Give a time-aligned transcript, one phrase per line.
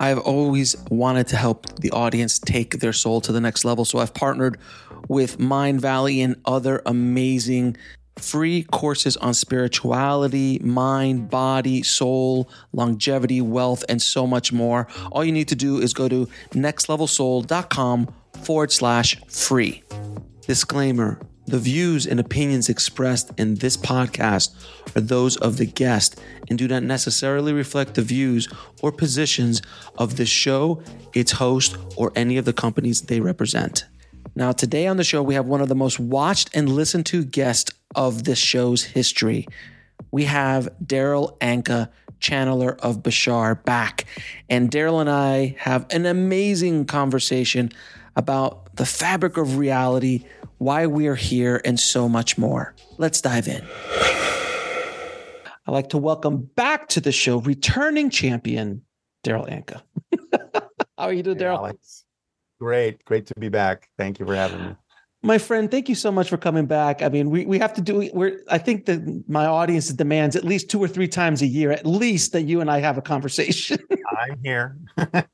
[0.00, 3.84] I've always wanted to help the audience take their soul to the next level.
[3.84, 4.58] So I've partnered
[5.08, 7.76] with Mindvalley and other amazing
[8.18, 14.88] free courses on spirituality, mind, body, soul, longevity, wealth, and so much more.
[15.12, 19.82] All you need to do is go to nextlevelsoul.com forward slash free.
[20.46, 24.54] Disclaimer the views and opinions expressed in this podcast
[24.94, 28.48] are those of the guest and do not necessarily reflect the views
[28.82, 29.62] or positions
[29.96, 30.82] of the show,
[31.14, 33.86] its host, or any of the companies they represent.
[34.34, 37.24] Now, today on the show, we have one of the most watched and listened to
[37.24, 39.46] guests of this show's history.
[40.10, 41.88] We have Darryl Anka,
[42.20, 44.04] channeler of Bashar, back.
[44.48, 47.72] And Darryl and I have an amazing conversation
[48.16, 50.24] about the fabric of reality,
[50.58, 52.74] why we are here, and so much more.
[52.98, 53.66] Let's dive in.
[55.66, 58.82] I'd like to welcome back to the show returning champion,
[59.24, 59.82] Darryl Anka.
[60.98, 61.76] How are you doing, Darryl?
[62.58, 63.88] Great, great to be back.
[63.96, 64.74] Thank you for having me.
[65.22, 67.02] My friend, thank you so much for coming back.
[67.02, 70.44] I mean, we, we have to do we're I think that my audience demands at
[70.44, 73.02] least two or three times a year, at least that you and I have a
[73.02, 73.78] conversation.
[74.18, 74.76] I'm here.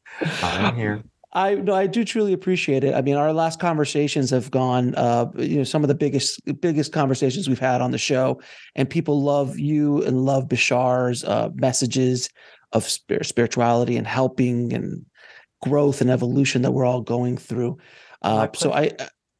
[0.42, 1.02] I'm here.
[1.35, 2.95] I no, I do truly appreciate it.
[2.95, 6.93] I mean, our last conversations have gone, uh, you know, some of the biggest biggest
[6.93, 8.41] conversations we've had on the show,
[8.77, 12.29] and people love you and love Bashar's uh, messages
[12.73, 15.05] of spirituality and helping and
[15.63, 17.79] growth and evolution that we're all going through.
[18.23, 18.93] Uh, so I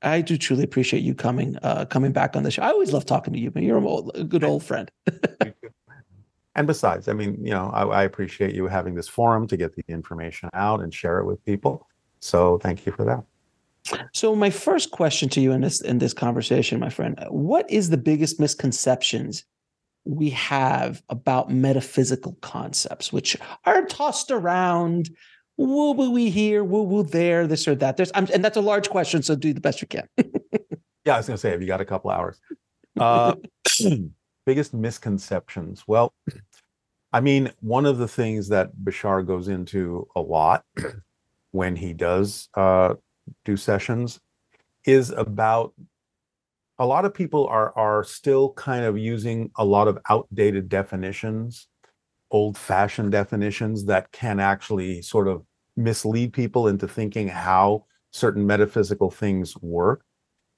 [0.03, 2.63] I do truly appreciate you coming uh, coming back on the show.
[2.63, 3.65] I always love talking to you, man.
[3.65, 4.91] You're a, old, a good old friend.
[6.55, 9.75] and besides, I mean, you know, I, I, appreciate you having this forum to get
[9.75, 11.87] the information out and share it with people.
[12.25, 13.23] So thank you for that.
[14.15, 17.91] So my first question to you in this in this conversation, my friend, what is
[17.91, 19.45] the biggest misconceptions
[20.07, 23.37] we have about metaphysical concepts, which
[23.67, 25.11] are tossed around
[25.59, 27.99] woo woo we here, woo woo there, this or that.
[27.99, 30.09] There's I'm, and that's a large question, so do the best you can.
[31.05, 32.41] yeah, I was gonna say, have you got a couple hours?
[32.99, 33.35] Uh,
[34.47, 35.85] biggest misconceptions.
[35.87, 36.15] Well,
[37.13, 40.65] I mean, one of the things that Bashar goes into a lot
[41.55, 42.95] when he does uh,
[43.45, 44.21] do sessions
[44.85, 45.73] is about
[46.79, 51.69] a lot of people are are still kind of using a lot of outdated definitions
[52.35, 55.45] old fashioned definitions that can actually sort of
[55.77, 60.05] mislead people into thinking how certain metaphysical things work.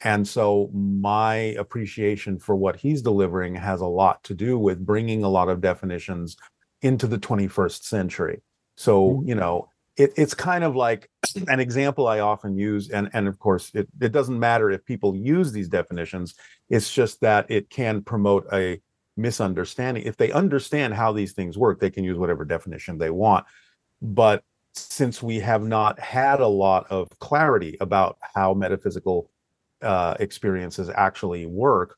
[0.00, 5.22] And so my appreciation for what he's delivering has a lot to do with bringing
[5.22, 6.38] a lot of definitions
[6.80, 8.42] into the 21st century.
[8.78, 9.28] So, mm-hmm.
[9.28, 11.10] you know, it, it's kind of like
[11.48, 15.16] an example I often use, and, and of course, it, it doesn't matter if people
[15.16, 16.34] use these definitions,
[16.68, 18.80] it's just that it can promote a
[19.16, 20.04] misunderstanding.
[20.04, 23.46] If they understand how these things work, they can use whatever definition they want.
[24.02, 29.30] But since we have not had a lot of clarity about how metaphysical
[29.80, 31.96] uh, experiences actually work,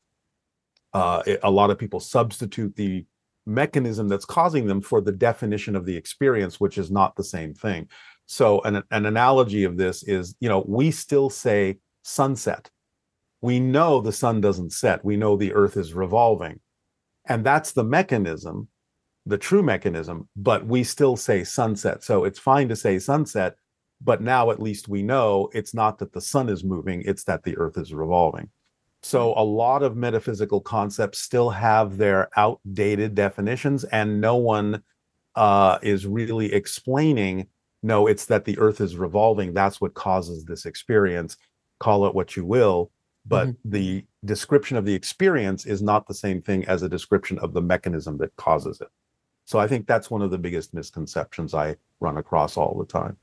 [0.93, 3.05] uh, it, a lot of people substitute the
[3.49, 7.53] mechanism that's causing them for the definition of the experience, which is not the same
[7.53, 7.87] thing.
[8.25, 12.69] So, an, an analogy of this is, you know, we still say sunset.
[13.41, 15.03] We know the sun doesn't set.
[15.03, 16.59] We know the earth is revolving
[17.29, 18.67] and that's the mechanism,
[19.25, 22.03] the true mechanism, but we still say sunset.
[22.03, 23.55] So it's fine to say sunset,
[24.01, 27.43] but now at least we know it's not that the sun is moving, it's that
[27.43, 28.49] the earth is revolving.
[29.01, 34.83] So a lot of metaphysical concepts still have their outdated definitions, and no one
[35.35, 37.47] uh, is really explaining.
[37.81, 39.53] No, it's that the earth is revolving.
[39.53, 41.37] That's what causes this experience.
[41.79, 42.91] Call it what you will
[43.29, 43.69] but mm-hmm.
[43.69, 47.61] the description of the experience is not the same thing as a description of the
[47.61, 48.89] mechanism that causes it.
[49.45, 53.17] So I think that's one of the biggest misconceptions I run across all the time.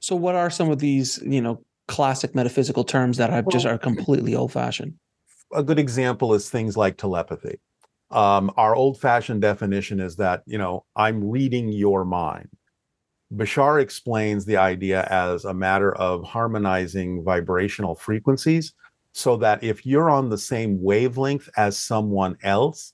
[0.00, 3.66] So what are some of these, you know, classic metaphysical terms that are well, just
[3.66, 4.94] are completely old fashioned?
[5.52, 7.58] A good example is things like telepathy.
[8.10, 12.48] Um, our old fashioned definition is that, you know, I'm reading your mind.
[13.34, 18.74] Bashar explains the idea as a matter of harmonizing vibrational frequencies
[19.12, 22.92] so that if you're on the same wavelength as someone else,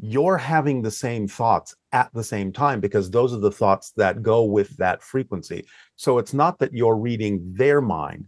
[0.00, 4.22] you're having the same thoughts at the same time because those are the thoughts that
[4.22, 5.64] go with that frequency.
[5.96, 8.26] So it's not that you're reading their mind,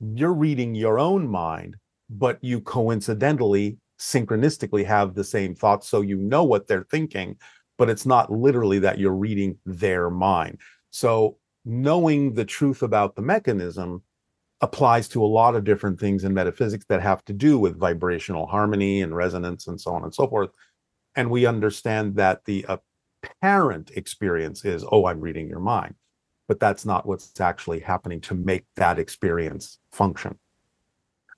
[0.00, 1.76] you're reading your own mind,
[2.18, 5.88] but you coincidentally, synchronistically have the same thoughts.
[5.88, 7.36] So you know what they're thinking,
[7.78, 10.58] but it's not literally that you're reading their mind.
[10.90, 14.02] So knowing the truth about the mechanism
[14.60, 18.46] applies to a lot of different things in metaphysics that have to do with vibrational
[18.46, 20.50] harmony and resonance and so on and so forth.
[21.16, 25.94] And we understand that the apparent experience is, oh, I'm reading your mind.
[26.48, 30.38] But that's not what's actually happening to make that experience function.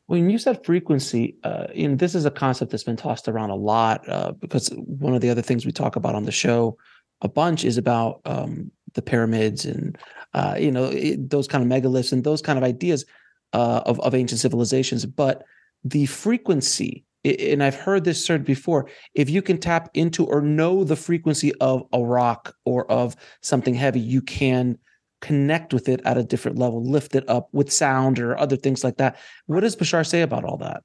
[0.07, 3.55] When you said frequency, uh, and this is a concept that's been tossed around a
[3.57, 6.77] lot uh, because one of the other things we talk about on the show
[7.23, 9.97] a bunch is about um, the pyramids and
[10.35, 13.05] uh, you know it, those kind of megaliths and those kind of ideas
[13.53, 15.07] uh, of of ancient civilizations.
[15.07, 15.45] But
[15.85, 20.85] the frequency, and I've heard this said before, if you can tap into or know
[20.85, 24.79] the frequency of a rock or of something heavy, you can
[25.25, 28.85] connect with it at a different level, lift it up with sound or other things
[28.85, 29.17] like that.
[29.47, 30.83] What does Bashar say about all that?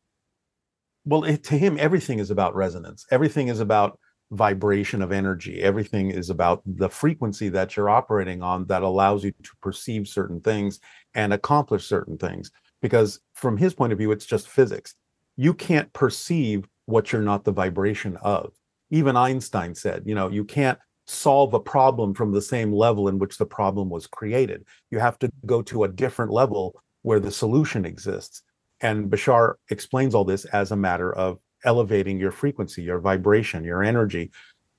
[1.04, 3.06] Well, it, to him, everything is about resonance.
[3.12, 4.00] Everything is about
[4.32, 5.62] vibration of energy.
[5.62, 10.40] Everything is about the frequency that you're operating on that allows you to perceive certain
[10.40, 10.80] things
[11.16, 12.50] and accomplish certain things.
[12.82, 14.96] Because from his point of view, it's just physics.
[15.36, 18.54] You can't perceive what you're not the vibration of.
[18.90, 23.18] Even Einstein said, you know, you can't solve a problem from the same level in
[23.18, 24.64] which the problem was created.
[24.92, 28.44] You have to go to a different level where the solution exists.
[28.82, 33.84] And Bashar explains all this as a matter of elevating your frequency, your vibration, your
[33.84, 34.32] energy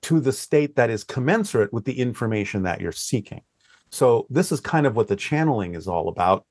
[0.03, 3.43] to the state that is commensurate with the information that you're seeking.
[3.91, 6.47] So this is kind of what the channeling is all about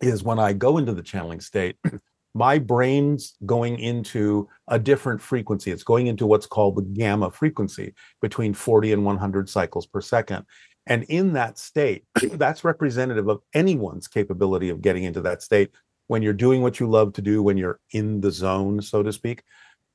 [0.00, 1.76] is when I go into the channeling state,
[2.34, 5.70] my brain's going into a different frequency.
[5.70, 10.44] It's going into what's called the gamma frequency between 40 and 100 cycles per second.
[10.86, 15.70] And in that state, that's representative of anyone's capability of getting into that state
[16.08, 19.12] when you're doing what you love to do, when you're in the zone, so to
[19.12, 19.42] speak.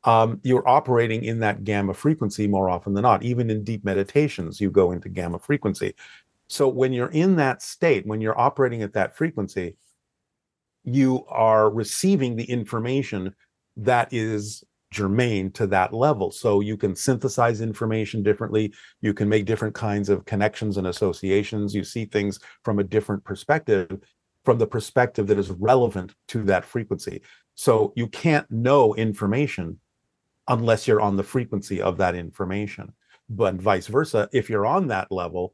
[0.06, 3.22] Um, you're operating in that gamma frequency more often than not.
[3.22, 5.94] Even in deep meditations, you go into gamma frequency.
[6.48, 9.76] So when you're in that state, when you're operating at that frequency,
[10.84, 13.36] you are receiving the information
[13.78, 16.32] that is germane to that level.
[16.32, 18.74] So you can synthesize information differently.
[19.02, 21.76] You can make different kinds of connections and associations.
[21.76, 24.00] You see things from a different perspective,
[24.46, 27.22] from the perspective that is relevant to that frequency.
[27.56, 29.80] So you can't know information
[30.48, 32.94] unless you're on the frequency of that information.
[33.30, 35.54] But vice versa, if you're on that level,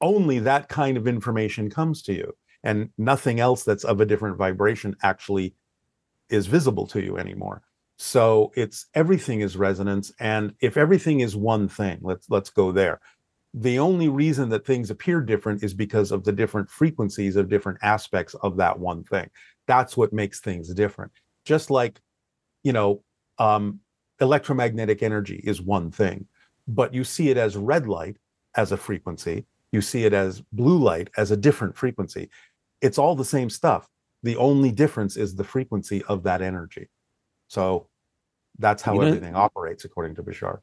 [0.00, 2.32] only that kind of information comes to you
[2.64, 5.54] and nothing else that's of a different vibration actually
[6.28, 7.62] is visible to you anymore.
[7.98, 13.00] So it's everything is resonance and if everything is one thing let's let's go there.
[13.54, 17.78] The only reason that things appear different is because of the different frequencies of different
[17.82, 19.28] aspects of that one thing.
[19.66, 21.12] That's what makes things different.
[21.44, 22.00] Just like
[22.62, 23.02] you know
[23.38, 23.80] um,
[24.20, 26.26] electromagnetic energy is one thing
[26.68, 28.16] but you see it as red light
[28.56, 32.30] as a frequency you see it as blue light as a different frequency
[32.82, 33.88] it's all the same stuff.
[34.22, 36.90] The only difference is the frequency of that energy.
[37.48, 37.88] So
[38.58, 40.58] that's how you know, everything operates according to Bashar.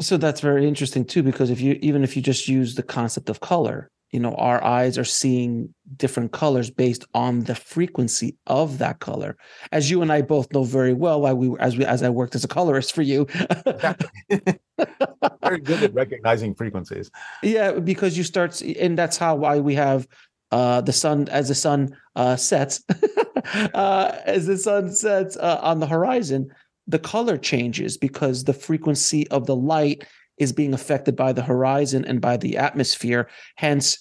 [0.00, 3.28] So that's very interesting too, because if you even if you just use the concept
[3.30, 8.78] of color, you know, our eyes are seeing different colors based on the frequency of
[8.78, 9.36] that color.
[9.70, 12.34] As you and I both know very well, why we as we as I worked
[12.34, 13.26] as a colorist for you.
[15.42, 17.10] very good at recognizing frequencies.
[17.42, 20.06] Yeah, because you start, and that's how why we have
[20.50, 22.82] uh, the sun as the sun uh, sets,
[23.74, 26.48] uh, as the sun sets uh, on the horizon,
[26.86, 30.04] the color changes because the frequency of the light
[30.38, 33.28] is being affected by the horizon and by the atmosphere.
[33.56, 33.98] Hence,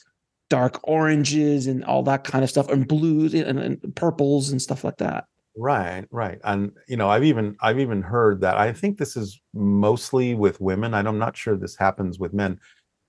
[0.50, 4.84] dark oranges and all that kind of stuff, and blues and, and purples and stuff
[4.84, 5.26] like that.
[5.60, 8.58] Right, right, and you know, I've even I've even heard that.
[8.58, 10.94] I think this is mostly with women.
[10.94, 12.60] I'm not sure this happens with men.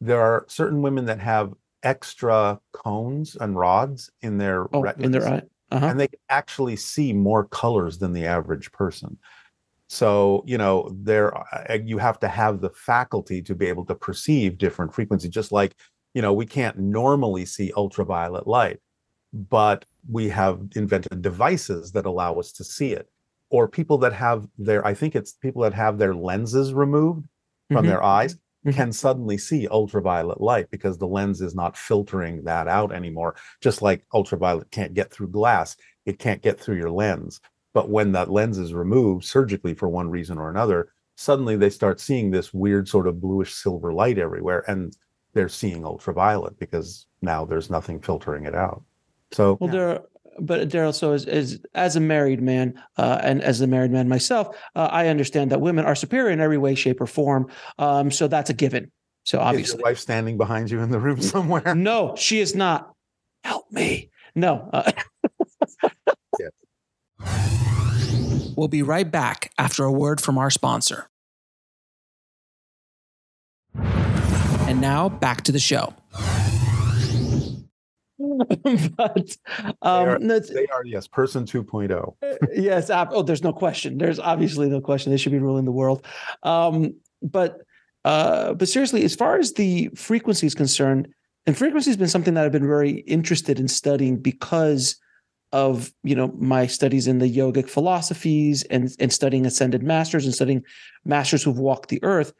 [0.00, 5.12] There are certain women that have extra cones and rods in their oh, retinas, in
[5.12, 5.42] their eye.
[5.70, 5.86] Uh-huh.
[5.86, 9.18] and they actually see more colors than the average person.
[9.88, 13.94] So you know, there uh, you have to have the faculty to be able to
[13.94, 15.30] perceive different frequencies.
[15.30, 15.74] Just like
[16.14, 18.80] you know, we can't normally see ultraviolet light,
[19.32, 23.08] but we have invented devices that allow us to see it.
[23.50, 27.26] Or people that have their, I think it's people that have their lenses removed
[27.68, 27.88] from mm-hmm.
[27.88, 28.36] their eyes.
[28.72, 28.92] Can mm-hmm.
[28.92, 33.36] suddenly see ultraviolet light because the lens is not filtering that out anymore.
[33.60, 37.40] Just like ultraviolet can't get through glass, it can't get through your lens.
[37.74, 42.00] But when that lens is removed surgically for one reason or another, suddenly they start
[42.00, 44.64] seeing this weird sort of bluish silver light everywhere.
[44.68, 44.96] And
[45.34, 48.82] they're seeing ultraviolet because now there's nothing filtering it out.
[49.30, 49.78] So, well, yeah.
[49.78, 50.00] there
[50.40, 54.08] but Darryl, so as, as as a married man uh, and as a married man
[54.08, 57.48] myself, uh, I understand that women are superior in every way, shape, or form.
[57.78, 58.90] Um, so that's a given.
[59.24, 61.74] So obviously, is your wife standing behind you in the room somewhere?
[61.74, 62.92] No, she is not.
[63.44, 64.10] Help me.
[64.34, 64.68] No.
[64.72, 64.92] Uh,
[68.58, 71.06] We'll be right back after a word from our sponsor.
[73.76, 75.94] And now back to the show.
[78.96, 79.36] but
[79.82, 82.14] um, they, are, no, they are yes, person 2.0.
[82.54, 83.98] yes, oh, there's no question.
[83.98, 85.12] There's obviously no question.
[85.12, 86.04] They should be ruling the world.
[86.42, 87.60] Um, but
[88.04, 91.08] uh, but seriously, as far as the frequency is concerned,
[91.46, 94.96] and frequency has been something that I've been very interested in studying because
[95.52, 100.34] of you know my studies in the yogic philosophies and and studying ascended masters and
[100.34, 100.62] studying
[101.04, 102.34] masters who've walked the earth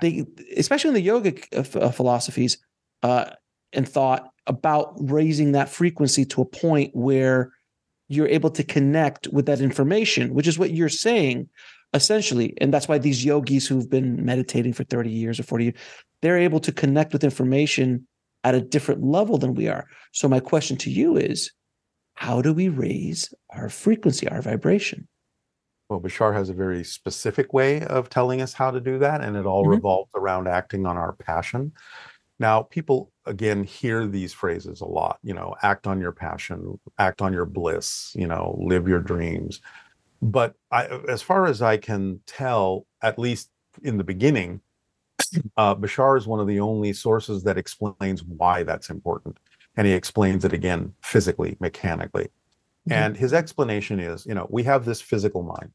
[0.00, 0.24] they
[0.56, 2.58] especially in the yogic uh, uh, philosophies
[3.02, 3.26] uh,
[3.72, 7.52] and thought about raising that frequency to a point where
[8.08, 11.48] you're able to connect with that information which is what you're saying
[11.94, 15.74] essentially and that's why these yogis who've been meditating for 30 years or 40 years
[16.20, 18.06] they're able to connect with information
[18.44, 21.52] at a different level than we are so my question to you is
[22.18, 25.06] how do we raise our frequency, our vibration?
[25.88, 29.36] Well, Bashar has a very specific way of telling us how to do that, and
[29.36, 29.70] it all mm-hmm.
[29.70, 31.70] revolves around acting on our passion.
[32.40, 37.22] Now, people again hear these phrases a lot, you know, act on your passion, act
[37.22, 39.60] on your bliss, you know, live your dreams.
[40.20, 43.50] But I, as far as I can tell, at least
[43.82, 44.60] in the beginning,
[45.56, 49.38] uh, Bashar is one of the only sources that explains why that's important
[49.78, 52.24] and he explains it again physically, mechanically.
[52.24, 52.92] Mm-hmm.
[52.92, 55.70] And his explanation is, you know, we have this physical mind,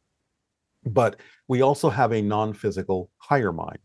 [0.85, 1.15] but
[1.47, 3.79] we also have a non-physical higher mind.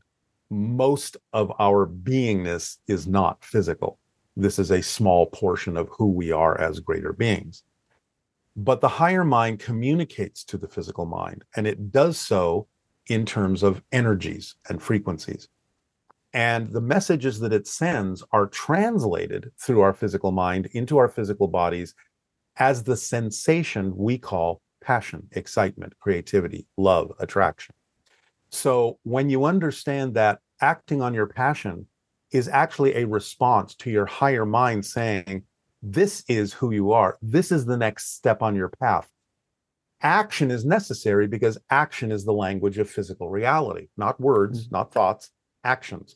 [0.51, 3.99] Most of our beingness is not physical.
[4.37, 7.65] This is a small portion of who we are as greater beings.
[8.57, 12.67] But the higher mind communicates to the physical mind, and it does so
[13.09, 15.49] in terms of energies and frequencies.
[16.33, 21.49] And the messages that it sends are translated through our physical mind into our physical
[21.49, 21.95] bodies
[22.57, 27.75] as the sensation we call passion, excitement, creativity, love, attraction.
[28.51, 31.87] So when you understand that acting on your passion
[32.33, 35.45] is actually a response to your higher mind saying,
[35.83, 39.09] This is who you are, this is the next step on your path.
[40.01, 44.77] Action is necessary because action is the language of physical reality, not words, mm-hmm.
[44.77, 45.31] not thoughts,
[45.65, 46.15] actions,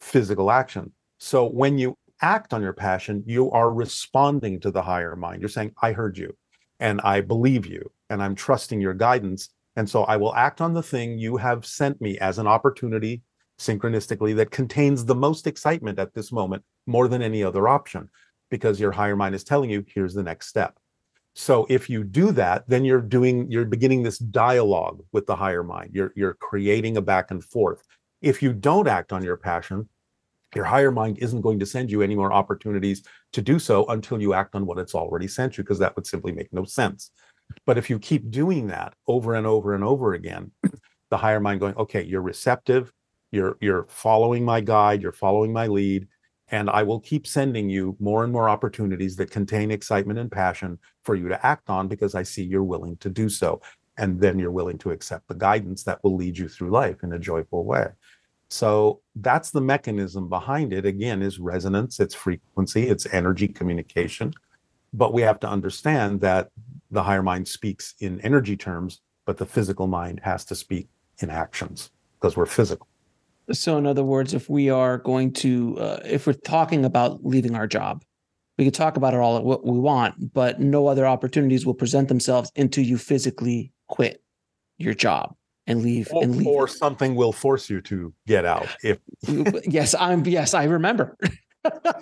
[0.00, 0.92] physical action.
[1.18, 5.42] So when you act on your passion, you are responding to the higher mind.
[5.42, 6.36] You're saying, I heard you
[6.80, 9.48] and I believe you and I'm trusting your guidance.
[9.76, 13.22] And so I will act on the thing you have sent me as an opportunity
[13.58, 18.08] synchronistically that contains the most excitement at this moment more than any other option
[18.50, 20.78] because your higher mind is telling you here's the next step.
[21.34, 25.62] So if you do that then you're doing you're beginning this dialogue with the higher
[25.62, 25.90] mind.
[25.94, 27.82] You're you're creating a back and forth.
[28.22, 29.88] If you don't act on your passion,
[30.54, 33.02] your higher mind isn't going to send you any more opportunities
[33.32, 36.06] to do so until you act on what it's already sent you, because that would
[36.06, 37.10] simply make no sense.
[37.64, 40.50] But if you keep doing that over and over and over again,
[41.10, 42.92] the higher mind going, okay, you're receptive,
[43.32, 46.06] you're you're following my guide, you're following my lead,
[46.48, 50.78] and I will keep sending you more and more opportunities that contain excitement and passion
[51.02, 53.60] for you to act on because I see you're willing to do so.
[53.98, 57.14] And then you're willing to accept the guidance that will lead you through life in
[57.14, 57.88] a joyful way.
[58.50, 60.86] So that's the mechanism behind it.
[60.86, 64.32] Again is resonance it's frequency it's energy communication.
[64.92, 66.50] But we have to understand that
[66.90, 70.88] the higher mind speaks in energy terms but the physical mind has to speak
[71.18, 71.90] in actions
[72.20, 72.86] because we're physical
[73.52, 77.54] so in other words if we are going to uh, if we're talking about leaving
[77.54, 78.02] our job
[78.58, 82.08] we could talk about it all what we want but no other opportunities will present
[82.08, 84.22] themselves until you physically quit
[84.78, 85.34] your job
[85.66, 86.46] and leave or, and leave.
[86.46, 88.68] Or something will force you to get out.
[88.82, 88.98] If
[89.66, 91.16] yes, I'm yes, I remember.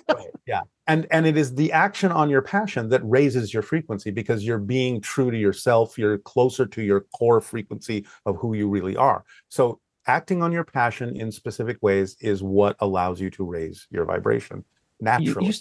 [0.09, 0.61] Right, yeah.
[0.87, 4.57] And and it is the action on your passion that raises your frequency because you're
[4.57, 9.23] being true to yourself, you're closer to your core frequency of who you really are.
[9.49, 14.05] So acting on your passion in specific ways is what allows you to raise your
[14.05, 14.63] vibration
[14.99, 15.47] naturally.
[15.47, 15.53] You,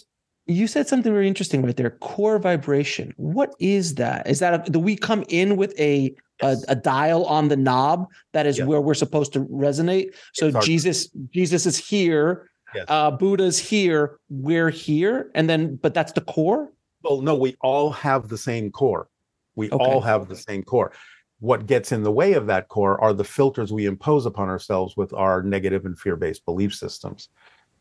[0.46, 1.90] you, you said something very interesting right there.
[1.90, 3.14] Core vibration.
[3.16, 4.26] What is that?
[4.28, 8.08] Is that a, do we come in with a a, a, dial on the knob
[8.32, 10.14] that is where we're supposed to resonate.
[10.32, 12.50] So Jesus, Jesus is here.
[12.74, 12.86] Yes.
[12.88, 14.18] Uh, Buddha's here.
[14.28, 16.72] We're here, and then, but that's the core.
[17.02, 19.08] Well, no, we all have the same core.
[19.54, 19.84] We okay.
[19.84, 20.92] all have the same core.
[21.40, 24.96] What gets in the way of that core are the filters we impose upon ourselves
[24.96, 27.28] with our negative and fear-based belief systems.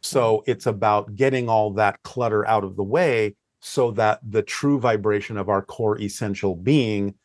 [0.02, 4.78] So it's about getting all that clutter out of the way so that the true
[4.80, 7.16] vibration of our core essential being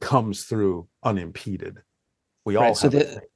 [0.00, 1.80] comes through unimpeded.
[2.44, 3.28] We all Right, have so the the- same core.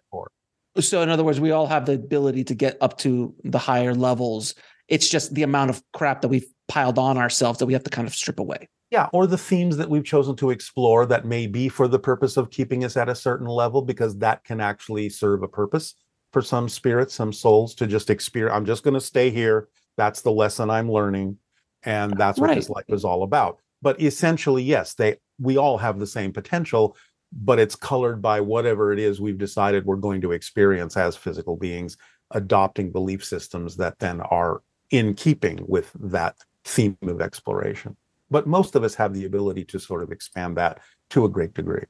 [0.80, 3.94] So, in other words, we all have the ability to get up to the higher
[3.94, 4.54] levels.
[4.88, 7.90] It's just the amount of crap that we've piled on ourselves that we have to
[7.90, 8.68] kind of strip away.
[8.90, 12.36] Yeah, or the themes that we've chosen to explore that may be for the purpose
[12.36, 15.94] of keeping us at a certain level, because that can actually serve a purpose
[16.32, 18.56] for some spirits, some souls to just experience.
[18.56, 19.68] I'm just going to stay here.
[19.96, 21.36] That's the lesson I'm learning,
[21.82, 23.58] and that's what this life is all about.
[23.82, 26.96] But essentially, yes, they we all have the same potential,
[27.32, 31.56] but it's colored by whatever it is we've decided we're going to experience as physical
[31.56, 31.96] beings,
[32.30, 37.96] adopting belief systems that then are in keeping with that theme of exploration
[38.30, 40.80] but most of us have the ability to sort of expand that
[41.10, 41.84] to a great degree.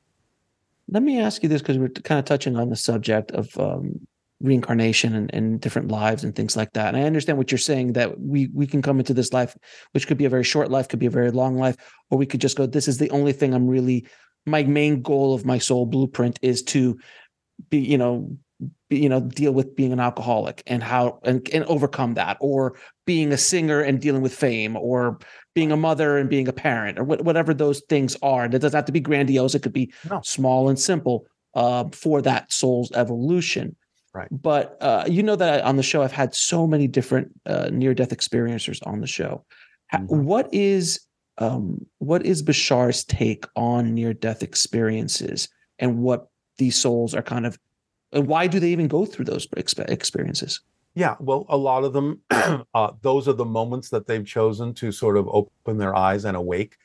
[0.88, 4.06] Let me ask you this because we're kind of touching on the subject of um,
[4.40, 6.88] reincarnation and, and different lives and things like that.
[6.88, 9.56] And I understand what you're saying that we we can come into this life,
[9.92, 11.76] which could be a very short life, could be a very long life,
[12.10, 14.06] or we could just go, this is the only thing I'm really,
[14.48, 16.98] my main goal of my soul blueprint is to
[17.70, 18.36] be, you know,
[18.88, 22.76] be, you know, deal with being an alcoholic and how and, and overcome that, or
[23.06, 25.18] being a singer and dealing with fame, or
[25.54, 28.44] being a mother and being a parent, or what, whatever those things are.
[28.44, 29.54] And it doesn't have to be grandiose.
[29.54, 30.20] It could be No.
[30.24, 33.76] small and simple uh, for that soul's evolution.
[34.14, 34.28] Right.
[34.30, 38.10] But uh, you know that on the show, I've had so many different uh, near-death
[38.10, 39.44] experiencers on the show.
[39.92, 40.24] Mhm.
[40.24, 41.00] What is
[41.38, 46.28] um, what is Bashar's take on near-death experiences and what
[46.58, 47.58] these souls are kind of,
[48.12, 50.60] and why do they even go through those expe- experiences?
[50.94, 54.90] Yeah, well, a lot of them, uh, those are the moments that they've chosen to
[54.90, 56.76] sort of open their eyes and awake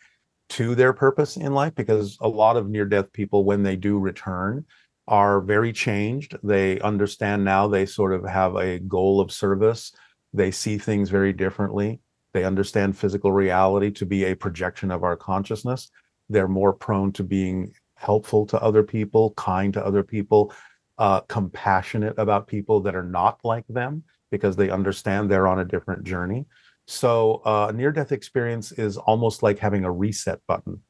[0.50, 3.98] to their purpose in life because a lot of near death people, when they do
[3.98, 4.66] return,
[5.08, 6.38] are very changed.
[6.44, 9.94] They understand now they sort of have a goal of service.
[10.32, 12.00] They see things very differently.
[12.34, 15.92] They understand physical reality to be a projection of our consciousness.
[16.30, 20.54] They're more prone to being helpful to other people, kind to other people,
[20.98, 25.66] uh, compassionate about people that are not like them because they understand they're on a
[25.66, 26.46] different journey.
[26.88, 30.82] So, uh, near death experience is almost like having a reset button.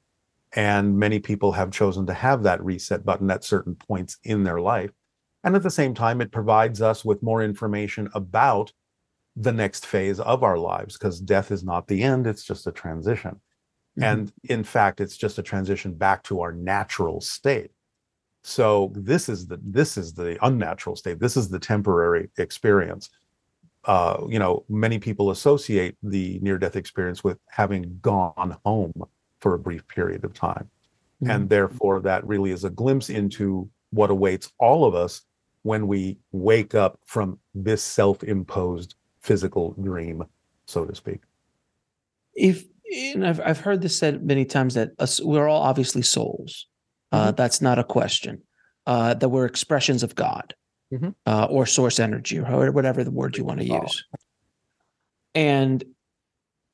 [0.56, 4.60] And many people have chosen to have that reset button at certain points in their
[4.60, 4.92] life.
[5.44, 8.72] And at the same time, it provides us with more information about
[9.36, 12.72] the next phase of our lives because death is not the end, it's just a
[12.72, 13.40] transition.
[13.98, 14.04] Mhm.
[14.04, 17.72] And in fact, it's just a transition back to our natural state.
[18.44, 21.20] So this is the this is the unnatural state.
[21.20, 23.10] This is the temporary experience.
[23.86, 28.94] Uh, you know, many people associate the near-death experience with having gone home
[29.40, 30.70] for a brief period of time,
[31.26, 35.22] and therefore that really is a glimpse into what awaits all of us
[35.64, 38.96] when we wake up from this self-imposed
[39.28, 40.24] physical dream,
[40.66, 41.22] so to speak.
[42.36, 42.66] if
[43.14, 46.68] and I've I've heard this said many times that us, we're all obviously souls.
[47.12, 48.42] Uh, that's not a question.
[48.86, 50.54] Uh, that we're expressions of God
[50.92, 51.16] Mhm.
[51.26, 53.82] uh, or source energy or however, whatever the word you want to Oh.
[53.84, 54.04] use.
[55.34, 55.84] And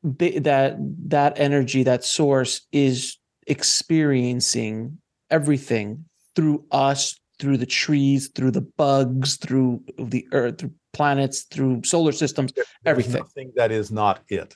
[0.04, 0.78] that
[1.10, 4.98] that energy, that source, is experiencing
[5.30, 11.84] everything through us, through the trees, through the bugs, through the earth, through planets, through
[11.84, 12.52] solar systems.
[12.54, 13.14] There's Everything.
[13.14, 14.56] nothing that is not it.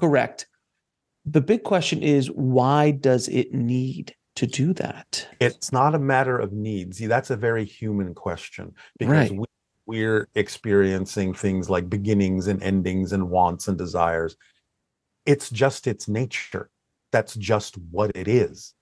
[0.00, 0.46] Correct.
[1.24, 5.26] The big question is why does it need to do that?
[5.40, 6.98] it's not a matter of needs.
[6.98, 9.38] See, that's a very human question because Right.
[9.38, 9.46] we,
[9.86, 14.36] we're experiencing things like beginnings and endings and wants and desires.
[15.24, 16.70] It's just its nature.
[17.12, 18.74] That's just what it is.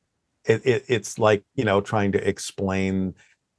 [0.44, 3.14] It, it, it's like, you know, trying to explain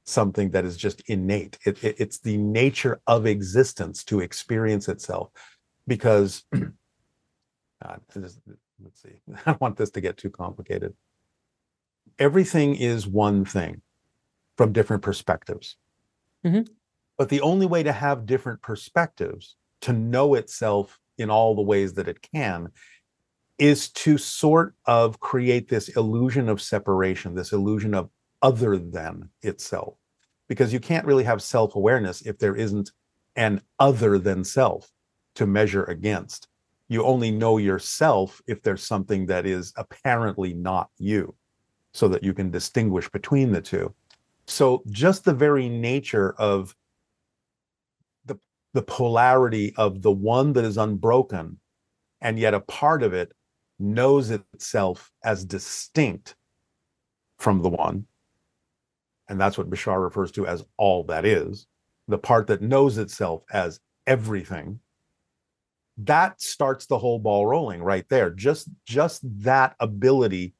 [0.06, 1.58] something that is just innate.
[1.66, 5.30] It, it, it's the nature of existence to experience itself
[5.86, 8.38] because, God, let's
[9.02, 10.94] see, I don't want this to get too complicated
[12.18, 13.82] everything is one thing
[14.56, 15.76] from different perspectives.
[16.44, 16.68] Mhm.
[17.18, 21.94] But the only way to have different perspectives, to know itself in all the ways
[21.94, 22.70] that it can,
[23.58, 28.10] is to sort of create this illusion of separation, this illusion of
[28.42, 29.94] other than itself.
[30.48, 32.92] Because you can't really have self awareness if there isn't
[33.34, 34.90] an other than self
[35.34, 36.48] to measure against.
[36.88, 41.34] You only know yourself if there's something that is apparently not you
[41.92, 43.92] so that you can distinguish between the two.
[44.46, 46.76] So just the very nature of
[48.24, 48.38] the
[48.72, 51.58] the polarity of the one that is unbroken
[52.20, 53.32] and yet a part of it
[53.78, 56.36] knows itself as distinct
[57.38, 58.06] from the one
[59.28, 61.66] and that's what Bashar refers to as all that is
[62.08, 64.78] the part that knows itself as everything
[65.98, 68.30] that starts the whole ball rolling right there.
[68.30, 70.54] Just just that ability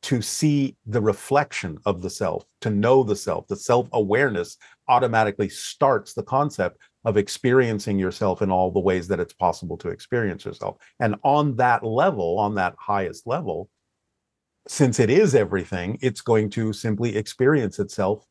[0.00, 4.56] to see the reflection of the self to know the self the self awareness
[4.88, 9.88] automatically starts the concept of experiencing yourself in all the ways that it's possible to
[9.88, 10.76] experience yourself.
[11.00, 13.68] And on that level on that highest level
[14.68, 18.26] since it is everything it's going to simply experience itself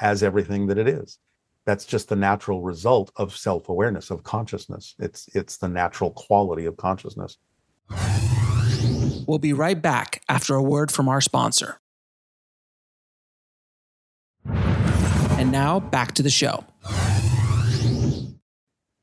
[0.00, 1.18] as everything that it is.
[1.64, 4.94] That's just the natural result of self-awareness of consciousness.
[4.98, 7.38] It's it's the natural quality of consciousness.
[9.26, 11.78] We'll be right back after a word from our sponsor.
[14.44, 16.64] And now back to the show.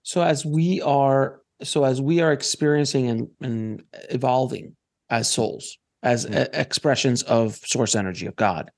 [0.04, 4.76] So as we are so as we are experiencing and, and evolving
[5.10, 6.36] as souls as mm-hmm.
[6.36, 8.72] a, expressions of source energy of god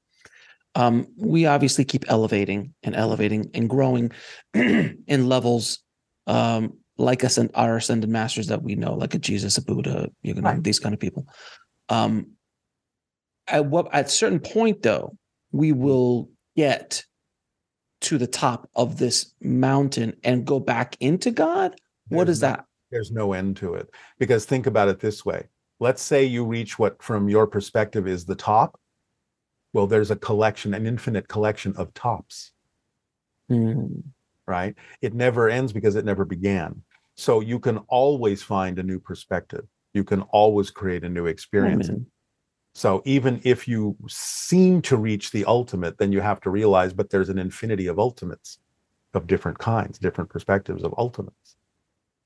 [0.77, 4.11] um, we obviously keep elevating and elevating and growing
[4.53, 5.79] in levels
[6.27, 10.09] um, like us and our ascended masters that we know, like a Jesus, a Buddha,
[10.21, 10.63] you know, right.
[10.63, 11.27] these kind of people.
[11.89, 12.31] Um,
[13.47, 15.17] at what at a certain point, though,
[15.51, 17.03] we will get
[18.01, 21.71] to the top of this mountain and go back into God.
[22.09, 22.65] There's what is no, that?
[22.91, 25.47] There's no end to it because think about it this way.
[25.79, 28.79] Let's say you reach what, from your perspective, is the top
[29.75, 32.53] well, there's a collection, an infinite collection of tops.
[33.51, 34.03] Mm.
[34.47, 34.73] Right?
[35.01, 36.81] It never ends because it never began.
[37.15, 39.65] So you can always find a new perspective.
[39.93, 41.89] You can always create a new experience.
[41.89, 42.05] Mm.
[42.73, 47.09] So even if you seem to reach the ultimate, then you have to realize, but
[47.09, 48.59] there's an infinity of ultimates
[49.13, 51.57] of different kinds, different perspectives of ultimates.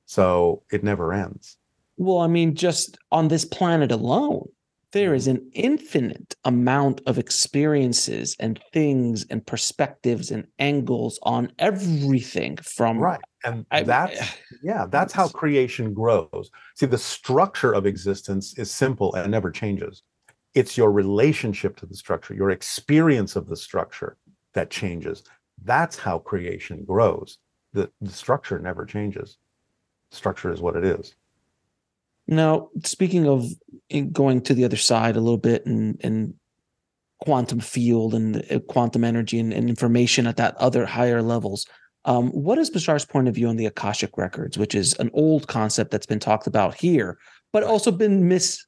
[0.06, 1.58] So it never ends.
[2.00, 4.48] Well, I mean, just on this planet alone,
[4.94, 12.56] there is an infinite amount of experiences and things and perspectives and angles on everything
[12.58, 14.20] from right and I, that's
[14.64, 16.50] yeah that's how creation grows.
[16.76, 20.02] See the structure of existence is simple and never changes.
[20.56, 24.18] It's your relationship to the structure your experience of the structure
[24.54, 25.24] that changes.
[25.64, 27.38] That's how creation grows.
[27.74, 29.38] The, the structure never changes.
[30.12, 31.14] Structure is what it is
[32.30, 33.46] now, speaking of
[34.14, 36.36] going to the other side a little bit and, and
[37.22, 41.66] quantum field and uh, quantum energy and, and information at that other higher levels,
[42.06, 45.48] um, what is Bashar's point of view on the Akashic records, which is an old
[45.48, 47.18] concept that's been talked about here,
[47.52, 48.64] but also been mis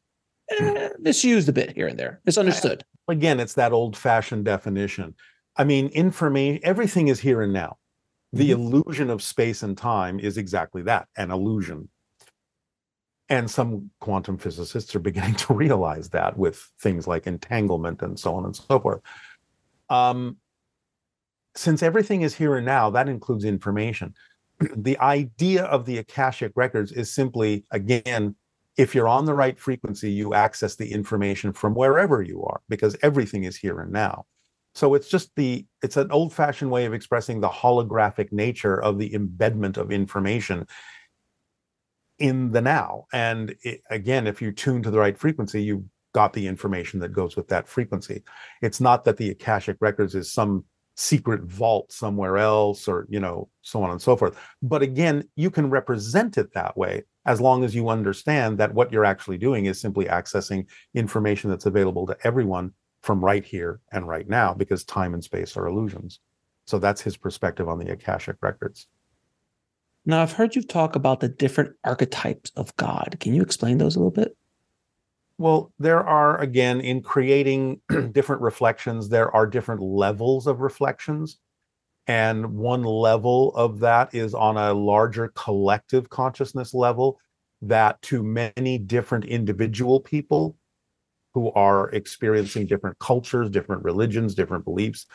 [0.60, 2.84] eh, misused a bit here and there, misunderstood?
[3.08, 5.14] Again, it's that old-fashioned definition.
[5.56, 7.78] I mean, information, everything is here and now.
[8.34, 8.62] The mm-hmm.
[8.62, 11.90] illusion of space and time is exactly that, an illusion
[13.32, 18.36] and some quantum physicists are beginning to realize that with things like entanglement and so
[18.36, 19.02] on and so forth.
[19.90, 20.38] Um,
[21.56, 24.14] since everything is here and now, that includes information.
[24.76, 28.36] the idea of the Akashic records is simply, again,
[28.76, 32.98] if you're on the right frequency, you access the information from wherever you are because
[33.02, 34.26] everything is here and now.
[34.76, 39.14] So it's just the it's an old-fashioned way of expressing the holographic nature of the
[39.14, 40.68] embedment of information
[42.22, 43.06] in the now.
[43.14, 47.14] And it, again, if you tune to the right frequency, you got the information that
[47.14, 48.24] goes with that frequency.
[48.62, 53.50] It's not that the Akashic Records is some secret vault somewhere else or, you know,
[53.62, 54.38] so on and so forth.
[54.62, 58.92] But again, you can represent it that way as long as you understand that what
[58.92, 64.08] you're actually doing is simply accessing information that's available to everyone from right here and
[64.08, 66.20] right now because time and space are illusions.
[66.66, 68.88] So that's his perspective on the Akashic Records.
[70.06, 73.18] Now, I've heard you talk about the different archetypes of God.
[73.20, 74.36] Can you explain those a little bit?
[75.38, 81.40] Well, there are, again, in creating different reflections, there are different levels of reflections.
[82.08, 87.20] And one level of that is on a larger collective consciousness level,
[87.62, 90.58] that to many different individual people
[91.34, 95.06] who are experiencing different cultures, different religions, different beliefs,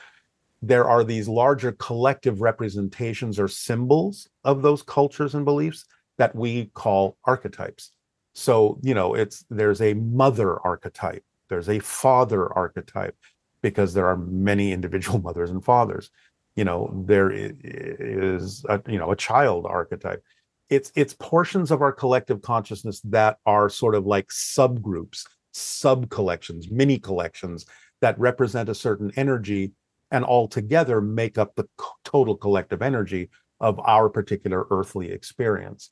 [0.66, 5.85] there are these larger collective representations or symbols of those cultures and beliefs
[6.18, 7.92] that we call archetypes.
[8.35, 13.16] So, you know, it's there's a mother archetype, there's a father archetype,
[13.62, 16.11] because there are many individual mothers and fathers.
[16.57, 20.22] You know, there is a, you know a child archetype.
[20.68, 26.70] It's it's portions of our collective consciousness that are sort of like subgroups, sub collections,
[26.70, 27.66] mini collections
[28.00, 29.72] that represent a certain energy
[30.10, 31.68] and all together make up the
[32.04, 35.90] total collective energy of our particular earthly experience.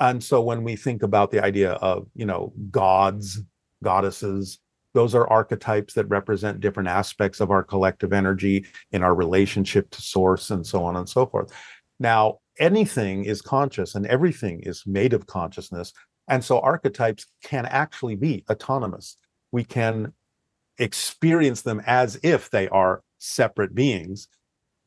[0.00, 3.40] And so when we think about the idea of, you know, gods,
[3.82, 4.58] goddesses,
[4.92, 10.02] those are archetypes that represent different aspects of our collective energy in our relationship to
[10.02, 11.52] source and so on and so forth.
[11.98, 15.92] Now, anything is conscious and everything is made of consciousness.
[16.28, 19.16] And so archetypes can actually be autonomous.
[19.52, 20.12] We can
[20.78, 24.28] experience them as if they are separate beings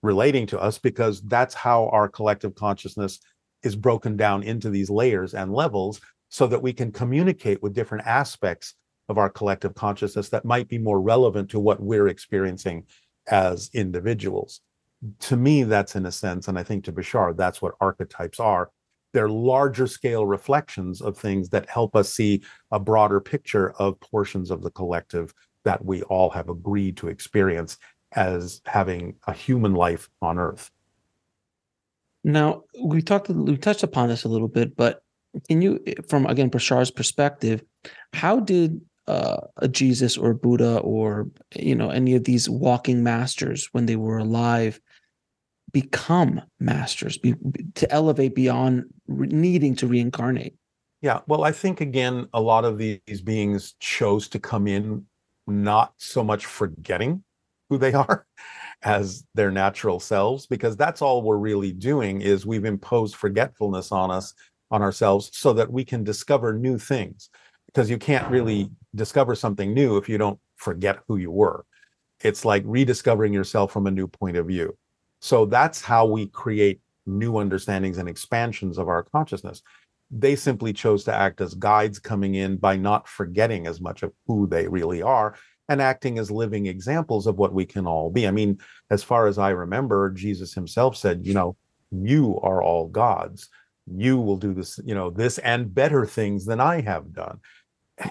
[0.03, 3.19] relating to us because that's how our collective consciousness
[3.63, 8.05] is broken down into these layers and levels so that we can communicate with different
[8.05, 8.75] aspects
[9.09, 12.85] of our collective consciousness that might be more relevant to what we're experiencing
[13.27, 14.61] as individuals.
[15.21, 18.71] To me, that's in a sense, and I think to Bashar, that's what archetypes are.
[19.13, 24.51] They're larger scale reflections of things that help us see a broader picture of portions
[24.51, 27.77] of the collective that we all have agreed to experience
[28.13, 30.71] as having a human life on earth.
[32.23, 35.01] Now, we talked we touched upon this a little bit, but
[35.47, 37.63] can you from again Bashar's perspective,
[38.13, 43.69] how did uh, a Jesus or Buddha or you know any of these walking masters
[43.71, 44.81] when they were alive
[45.71, 47.35] become masters be,
[47.75, 50.55] to elevate beyond re- needing to reincarnate
[51.01, 55.05] yeah well i think again a lot of these beings chose to come in
[55.45, 57.23] not so much forgetting
[57.69, 58.25] who they are
[58.83, 64.11] as their natural selves because that's all we're really doing is we've imposed forgetfulness on
[64.11, 64.33] us
[64.69, 67.29] on ourselves so that we can discover new things
[67.67, 71.65] because you can't really discover something new if you don't forget who you were.
[72.23, 74.77] It's like rediscovering yourself from a new point of view.
[75.21, 79.61] So that's how we create new understandings and expansions of our consciousness.
[80.11, 84.13] They simply chose to act as guides coming in by not forgetting as much of
[84.25, 85.35] who they really are
[85.69, 88.27] and acting as living examples of what we can all be.
[88.27, 91.55] I mean, as far as I remember, Jesus himself said, you know,
[91.91, 93.49] you are all gods.
[93.85, 97.39] You will do this, you know, this and better things than I have done.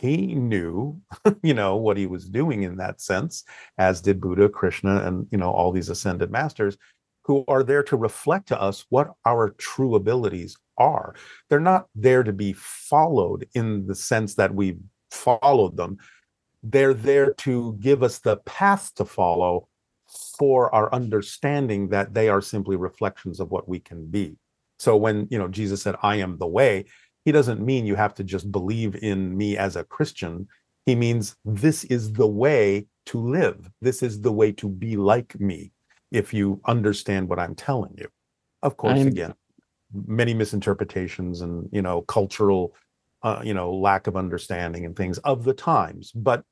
[0.01, 1.01] He knew,
[1.43, 3.45] you know, what he was doing in that sense,
[3.79, 6.77] as did Buddha, Krishna, and, you know, all these ascended masters
[7.25, 11.15] who are there to reflect to us what our true abilities are.
[11.49, 14.79] They're not there to be followed in the sense that we've
[15.11, 15.99] followed them
[16.71, 19.69] they're there to give us the path to follow
[20.39, 24.37] for our understanding that they are simply reflections of what we can be.
[24.79, 26.87] So when, you know, Jesus said, I am the way,
[27.25, 30.49] he doesn't mean you have to just believe in me as a Christian.
[30.85, 33.71] He means this is the way to live.
[33.81, 35.73] This is the way to be like me
[36.11, 38.09] if you understand what I'm telling you.
[38.63, 39.09] Of course, I'm...
[39.09, 39.35] again,
[39.93, 42.75] many misinterpretations and, you know, cultural
[43.23, 46.45] uh, you know lack of understanding and things of the times but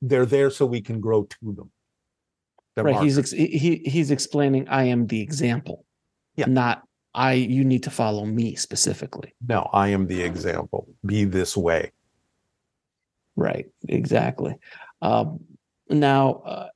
[0.00, 1.70] they're there so we can grow to them.
[2.74, 3.02] They're right.
[3.02, 5.84] He's ex- he he's explaining I am the example.
[6.36, 6.46] Yeah.
[6.46, 6.82] Not
[7.14, 9.34] I you need to follow me specifically.
[9.46, 10.88] No, I am the example.
[11.04, 11.92] Be this way.
[13.36, 13.66] Right.
[13.88, 14.56] Exactly.
[15.02, 15.40] Um,
[15.88, 16.68] now, uh,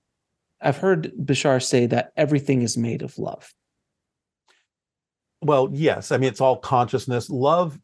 [0.60, 3.52] I've heard Bashar say that everything is made of love.
[5.42, 6.10] Well, yes.
[6.10, 7.78] I mean, it's all consciousness, love,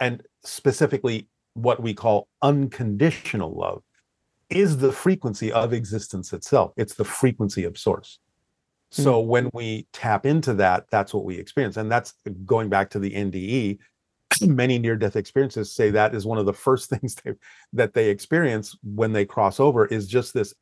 [0.00, 3.82] and specifically what we call unconditional love
[4.50, 6.72] is the frequency of existence itself.
[6.76, 8.18] It's the frequency of source.
[8.90, 9.28] So mm-hmm.
[9.28, 11.76] when we tap into that, that's what we experience.
[11.76, 13.78] And that's going back to the NDE.
[14.42, 17.32] Many near death experiences say that is one of the first things they,
[17.72, 20.54] that they experience when they cross over is just this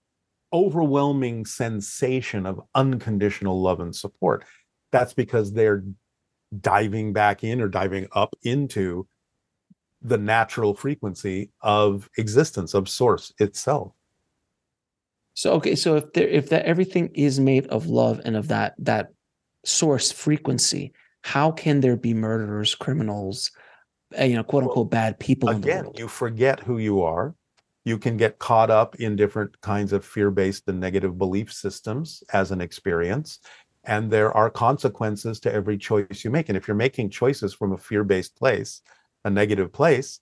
[0.53, 4.45] overwhelming sensation of unconditional love and support.
[4.93, 5.85] That's because they're
[6.61, 9.07] diving back in or diving up into
[10.05, 13.93] the natural frequency of existence of source itself.
[15.33, 18.75] So okay so if there if that everything is made of love and of that
[18.79, 19.09] that
[19.65, 23.51] source frequency how can there be murderers criminals
[24.19, 27.35] uh, you know quote unquote bad people again you forget who you are.
[27.87, 32.51] You can get caught up in different kinds of fear-based and negative belief systems as
[32.51, 33.41] an experience
[33.87, 36.49] and there are consequences to every choice you make.
[36.49, 38.81] And if you're making choices from a fear-based place
[39.25, 40.21] a negative place,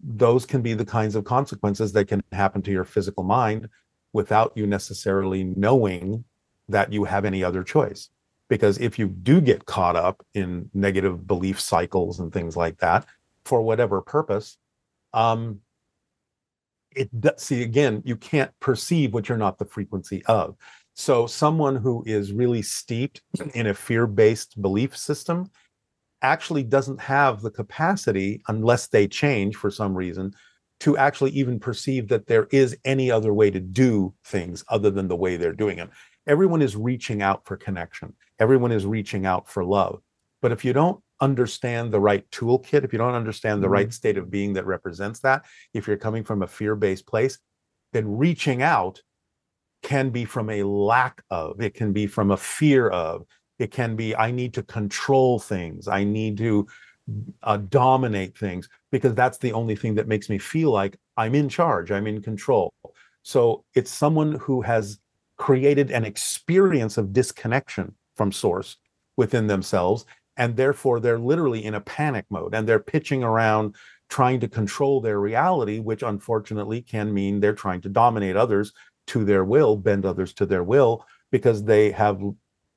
[0.00, 3.68] those can be the kinds of consequences that can happen to your physical mind
[4.12, 6.24] without you necessarily knowing
[6.68, 8.10] that you have any other choice.
[8.48, 13.06] Because if you do get caught up in negative belief cycles and things like that,
[13.44, 14.58] for whatever purpose,
[15.12, 15.60] um,
[16.94, 20.56] it see again, you can't perceive what you're not the frequency of.
[20.94, 23.20] So someone who is really steeped
[23.54, 25.50] in a fear-based belief system
[26.24, 30.34] actually doesn't have the capacity, unless they change for some reason,
[30.80, 35.06] to actually even perceive that there is any other way to do things other than
[35.06, 35.90] the way they're doing them.
[36.26, 40.00] Everyone is reaching out for connection, everyone is reaching out for love.
[40.42, 43.92] But if you don't understand the right toolkit, if you don't understand the right mm-hmm.
[43.92, 47.38] state of being that represents that, if you're coming from a fear based place,
[47.92, 49.02] then reaching out
[49.82, 53.26] can be from a lack of, it can be from a fear of,
[53.58, 55.88] It can be, I need to control things.
[55.88, 56.66] I need to
[57.42, 61.48] uh, dominate things because that's the only thing that makes me feel like I'm in
[61.48, 62.72] charge, I'm in control.
[63.22, 64.98] So it's someone who has
[65.36, 68.76] created an experience of disconnection from source
[69.16, 70.04] within themselves.
[70.36, 73.76] And therefore, they're literally in a panic mode and they're pitching around
[74.08, 78.72] trying to control their reality, which unfortunately can mean they're trying to dominate others
[79.06, 82.20] to their will, bend others to their will, because they have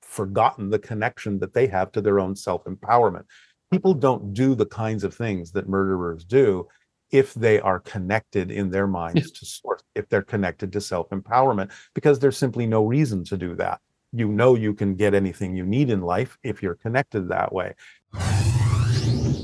[0.07, 3.23] forgotten the connection that they have to their own self empowerment.
[3.71, 6.67] People don't do the kinds of things that murderers do
[7.11, 11.71] if they are connected in their minds to source, if they're connected to self empowerment,
[11.93, 13.79] because there's simply no reason to do that.
[14.13, 17.75] You know, you can get anything you need in life if you're connected that way.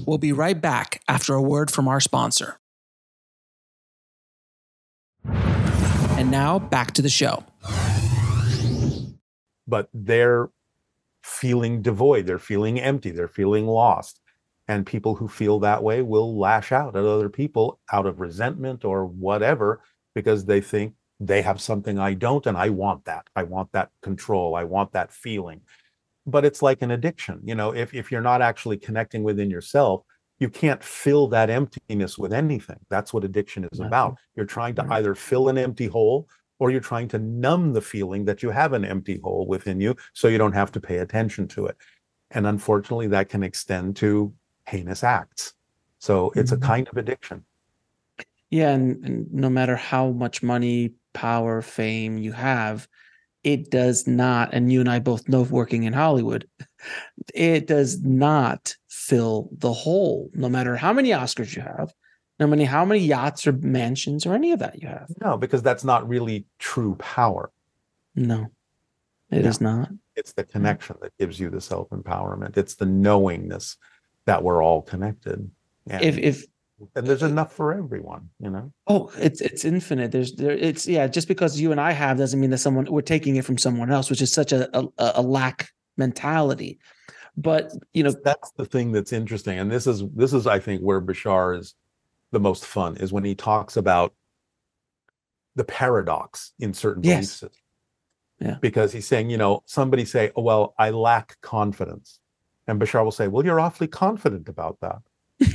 [0.06, 2.58] We'll be right back after a word from our sponsor.
[5.26, 7.43] And now back to the show.
[9.67, 10.49] But they're
[11.23, 14.19] feeling devoid, they're feeling empty, they're feeling lost.
[14.67, 18.86] And people who feel that way will lash out at other people out of resentment
[18.86, 19.82] or whatever
[20.15, 23.28] because they think they have something I don't and I want that.
[23.36, 24.56] I want that control.
[24.56, 25.62] I want that feeling.
[26.26, 27.41] But it's like an addiction.
[27.43, 30.04] You know, if, if you're not actually connecting within yourself,
[30.39, 32.80] you can't fill that emptiness with anything.
[32.89, 34.17] That's what addiction is about.
[34.36, 36.28] You're trying to either fill an empty hole
[36.63, 39.93] or you're trying to numb the feeling that you have an empty hole within you
[40.13, 41.76] so you don't have to pay attention to it.
[42.32, 44.34] And unfortunately, that can extend to
[44.65, 45.56] heinous acts.
[45.99, 46.63] So it's mm-hmm.
[46.63, 47.43] a kind of addiction.
[48.49, 48.69] Yeah.
[48.69, 52.88] And, and no matter how much money, power, fame you have,
[53.43, 56.47] it does not, and you and I both know working in Hollywood,
[57.36, 61.93] it does not fill the hole, no matter how many Oscars you have,
[62.43, 65.10] no matter how many yachts or mansions or any of that you have.
[65.21, 67.51] No, because that's not really true power.
[68.15, 68.47] No,
[69.32, 69.89] it is not.
[70.15, 72.58] It's the connection that gives you the self empowerment.
[72.58, 73.77] It's the knowingness
[74.25, 75.49] that we're all connected.
[75.89, 76.45] And if if
[76.95, 81.08] and there's enough for everyone you know oh it's it's infinite there's there it's yeah
[81.08, 83.89] just because you and i have doesn't mean that someone we're taking it from someone
[83.89, 86.79] else which is such a a, a lack mentality
[87.38, 90.82] but you know that's the thing that's interesting and this is this is i think
[90.82, 91.73] where bashar is
[92.34, 94.13] the most fun is when he talks about
[95.56, 97.39] the paradox in certain yes.
[97.39, 97.58] beliefs
[98.39, 102.19] yeah because he's saying you know somebody say oh well i lack confidence
[102.67, 105.00] and bashar will say well you're awfully confident about that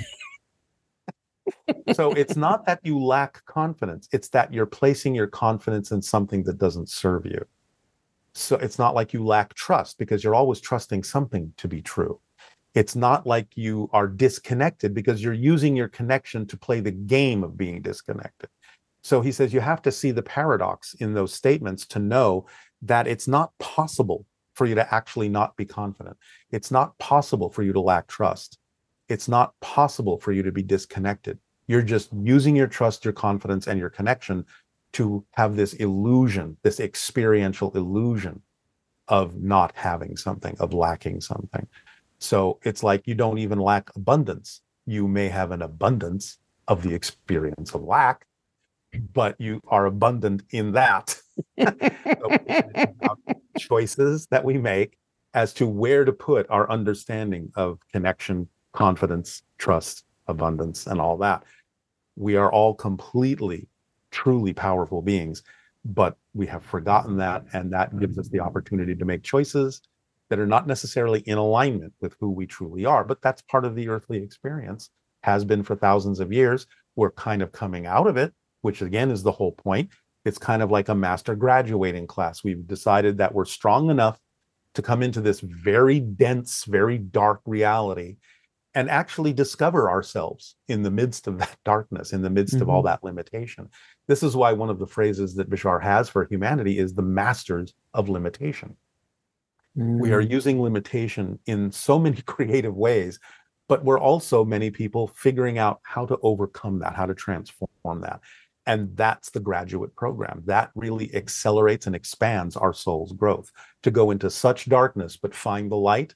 [1.95, 6.43] so it's not that you lack confidence, it's that you're placing your confidence in something
[6.45, 7.45] that doesn't serve you.
[8.35, 12.21] So it's not like you lack trust because you're always trusting something to be true.
[12.79, 17.43] It's not like you are disconnected because you're using your connection to play the game
[17.43, 18.49] of being disconnected.
[19.03, 22.47] So he says you have to see the paradox in those statements to know
[22.83, 26.17] that it's not possible for you to actually not be confident.
[26.53, 28.61] It's not possible for you to lack trust.
[29.09, 31.41] It's not possible for you to be disconnected.
[31.67, 34.45] You're just using your trust, your confidence, and your connection
[34.93, 38.41] to have this illusion, this experiential illusion
[39.09, 41.67] of not having something, of lacking something.
[42.19, 44.61] So it's like you don't even lack abundance.
[44.87, 48.27] You may have an abundance of the experience of lack,
[49.13, 51.17] but you are abundant in that.
[53.59, 54.97] choices that we make
[55.35, 61.43] as to where to put our understanding of connection, confidence, trust, abundance, and all that
[62.19, 63.69] we are all completely,
[64.11, 65.43] truly powerful beings,
[65.85, 67.45] but we have forgotten that.
[67.53, 69.81] And that gives us the opportunity to make choices
[70.31, 73.05] that are not necessarily in alignment with who we truly are.
[73.05, 74.91] But that's part of the earthly experience,
[75.23, 76.67] has been for thousands of years.
[76.97, 79.91] We're kind of coming out of it, which again is the whole point.
[80.25, 82.45] It's kind of like a master graduating class.
[82.45, 84.19] We've decided that we're strong enough
[84.75, 88.17] to come into this very dense, very dark reality
[88.75, 92.63] and actually discover ourselves in the midst of that darkness, in the midst mm-hmm.
[92.63, 92.89] of all mm-hmm.
[92.89, 93.69] that limitation.
[94.07, 97.75] This is why one of the phrases that Bashar has for humanity is the masters
[97.95, 98.77] of limitation.
[99.79, 99.99] Mm-hmm.
[99.99, 100.31] We are mm.
[100.31, 103.19] using limitation in so many creative ways,
[103.69, 108.21] but we're also many people figuring out how to overcome that, how to transform that.
[108.67, 110.43] And that's the graduate program.
[110.45, 113.51] That really accelerates and expands our soul's growth
[113.83, 116.15] to go into such darkness, but find the light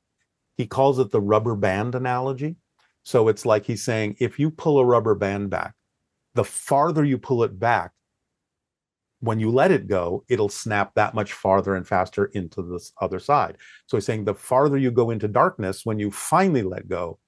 [0.56, 2.56] he calls it the rubber band analogy.
[3.02, 5.74] So it's like he's saying if you pull a rubber band back,
[6.34, 7.92] the farther you pull it back,
[9.22, 13.20] when you let it go, it'll snap that much farther and faster into this other
[13.20, 13.56] side.
[13.86, 17.20] So he's saying the farther you go into darkness, when you finally let go,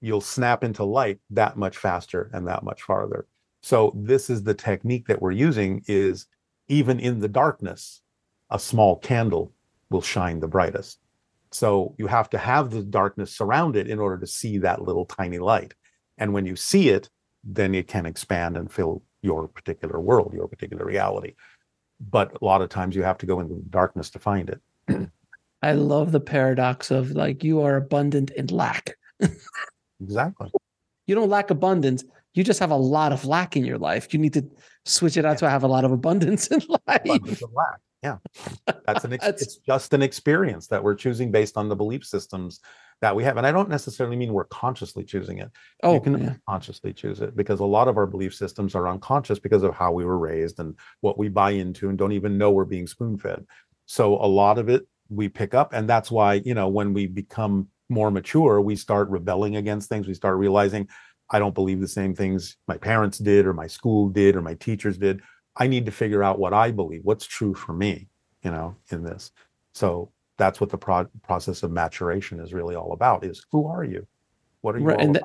[0.00, 3.26] you'll snap into light that much faster and that much farther.
[3.62, 6.26] So this is the technique that we're using is
[6.68, 8.00] even in the darkness,
[8.48, 9.52] a small candle
[9.90, 10.98] will shine the brightest.
[11.52, 15.04] So you have to have the darkness surround it in order to see that little
[15.04, 15.74] tiny light.
[16.16, 17.10] And when you see it,
[17.44, 21.34] then it can expand and fill your particular world, your particular reality.
[21.98, 25.08] But a lot of times you have to go into the darkness to find it.
[25.62, 28.96] I love the paradox of like you are abundant in lack.
[30.00, 30.50] exactly.
[31.06, 32.04] You don't lack abundance.
[32.34, 34.12] You just have a lot of lack in your life.
[34.12, 34.44] You need to
[34.84, 35.48] switch it out yeah.
[35.48, 37.00] to have a lot of abundance in life.
[37.04, 37.80] Abundance of lack.
[38.02, 38.18] Yeah.
[38.86, 39.42] That's an ex- That's...
[39.42, 42.60] it's just an experience that we're choosing based on the belief systems
[43.04, 43.36] that we have.
[43.36, 45.50] And I don't necessarily mean we're consciously choosing it.
[45.82, 46.34] Oh, you can yeah.
[46.48, 49.92] consciously choose it because a lot of our belief systems are unconscious because of how
[49.92, 53.18] we were raised and what we buy into and don't even know we're being spoon
[53.18, 53.44] fed.
[53.84, 55.74] So a lot of it we pick up.
[55.74, 60.08] And that's why, you know, when we become more mature, we start rebelling against things.
[60.08, 60.88] We start realizing,
[61.28, 64.54] I don't believe the same things my parents did or my school did or my
[64.54, 65.20] teachers did.
[65.58, 68.08] I need to figure out what I believe, what's true for me,
[68.42, 69.30] you know, in this.
[69.74, 73.84] So that's what the pro- process of maturation is really all about is who are
[73.84, 74.06] you?
[74.60, 74.84] What are you?
[74.84, 75.00] Right.
[75.00, 75.24] and that,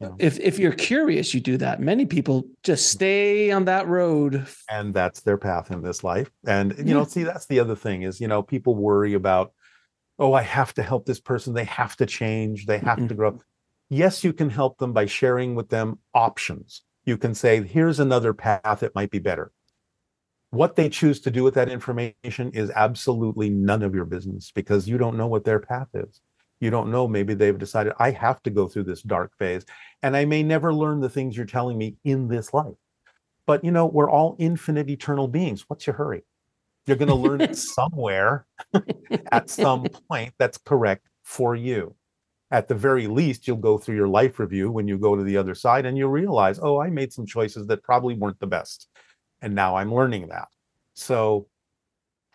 [0.00, 0.16] you know?
[0.18, 1.80] if, if you're curious, you do that.
[1.80, 4.46] Many people just stay on that road.
[4.70, 6.30] And that's their path in this life.
[6.46, 9.52] And, you know, see, that's the other thing is, you know, people worry about,
[10.18, 11.54] oh, I have to help this person.
[11.54, 12.66] They have to change.
[12.66, 13.08] They have mm-hmm.
[13.08, 13.40] to grow.
[13.88, 16.82] Yes, you can help them by sharing with them options.
[17.04, 19.52] You can say, here's another path that might be better.
[20.54, 22.14] What they choose to do with that information
[22.52, 26.20] is absolutely none of your business because you don't know what their path is.
[26.60, 27.08] You don't know.
[27.08, 29.64] Maybe they've decided, I have to go through this dark phase
[30.04, 32.76] and I may never learn the things you're telling me in this life.
[33.48, 35.64] But, you know, we're all infinite, eternal beings.
[35.66, 36.22] What's your hurry?
[36.86, 38.46] You're going to learn it somewhere
[39.32, 41.96] at some point that's correct for you.
[42.52, 45.36] At the very least, you'll go through your life review when you go to the
[45.36, 48.86] other side and you'll realize, oh, I made some choices that probably weren't the best
[49.44, 50.48] and now I'm learning that.
[50.94, 51.46] So,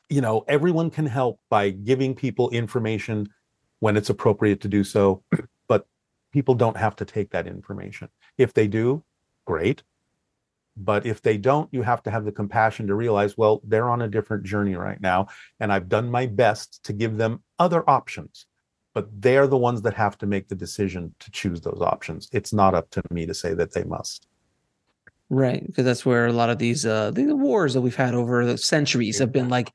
[0.10, 3.28] you know, everyone can help by giving people information
[3.80, 5.24] when it's appropriate to do so,
[5.68, 5.88] but
[6.32, 8.10] people don't have to take that information.
[8.38, 9.04] If they do,
[9.46, 9.82] great.
[10.78, 14.04] But if they don't, you have to have the compassion to realize, well, they're on
[14.04, 15.28] a different journey right now.
[15.60, 18.46] And I've done my best to give them other options,
[18.94, 22.30] but they're the ones that have to make the decision to choose those options.
[22.32, 24.28] It's not up to me to say that they must.
[25.30, 28.46] Right, because that's where a lot of these uh the wars that we've had over
[28.46, 29.72] the centuries have been like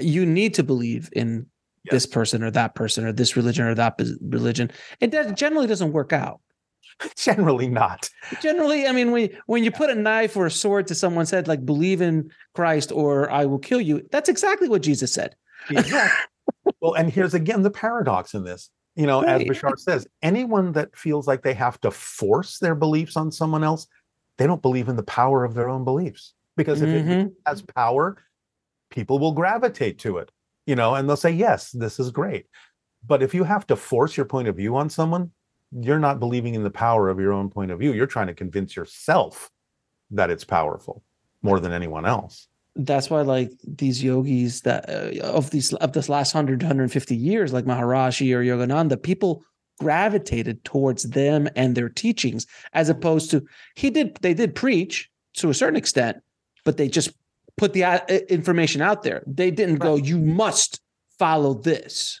[0.00, 1.46] you need to believe in
[1.84, 1.92] yes.
[1.92, 4.70] this person or that person or this religion or that religion.
[5.00, 6.40] It does, generally doesn't work out.
[7.16, 8.10] Generally not.
[8.42, 11.46] Generally, I mean, when when you put a knife or a sword to someone's head,
[11.46, 15.36] like believe in Christ or I will kill you, that's exactly what Jesus said.
[15.70, 16.72] Exactly.
[16.80, 18.70] well, and here's again the paradox in this.
[18.96, 19.42] You know, right.
[19.42, 23.62] as Bashar says, anyone that feels like they have to force their beliefs on someone
[23.62, 23.86] else
[24.38, 26.34] they don't believe in the power of their own beliefs.
[26.56, 27.10] Because if mm-hmm.
[27.10, 28.22] it has power
[28.90, 30.32] people will gravitate to it
[30.64, 32.46] you know and they'll say yes this is great.
[33.06, 35.30] But if you have to force your point of view on someone
[35.72, 37.92] you're not believing in the power of your own point of view.
[37.92, 39.50] You're trying to convince yourself
[40.10, 41.02] that it's powerful
[41.42, 42.48] more than anyone else.
[42.76, 47.52] That's why like these yogis that uh, of these of this last 100 150 years
[47.52, 49.42] like maharishi or yogananda people
[49.78, 53.44] gravitated towards them and their teachings as opposed to
[53.76, 56.18] he did they did preach to a certain extent
[56.64, 57.10] but they just
[57.58, 59.22] put the uh, information out there.
[59.26, 59.88] They didn't right.
[59.88, 60.80] go you must
[61.18, 62.20] follow this.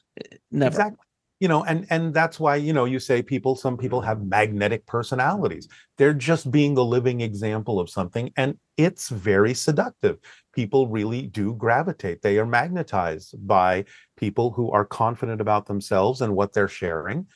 [0.50, 0.74] Never.
[0.74, 1.04] Exactly.
[1.40, 4.86] You know and and that's why you know you say people some people have magnetic
[4.86, 5.68] personalities.
[5.96, 10.18] They're just being the living example of something and it's very seductive.
[10.52, 12.22] People really do gravitate.
[12.22, 13.84] They are magnetized by
[14.16, 17.26] people who are confident about themselves and what they're sharing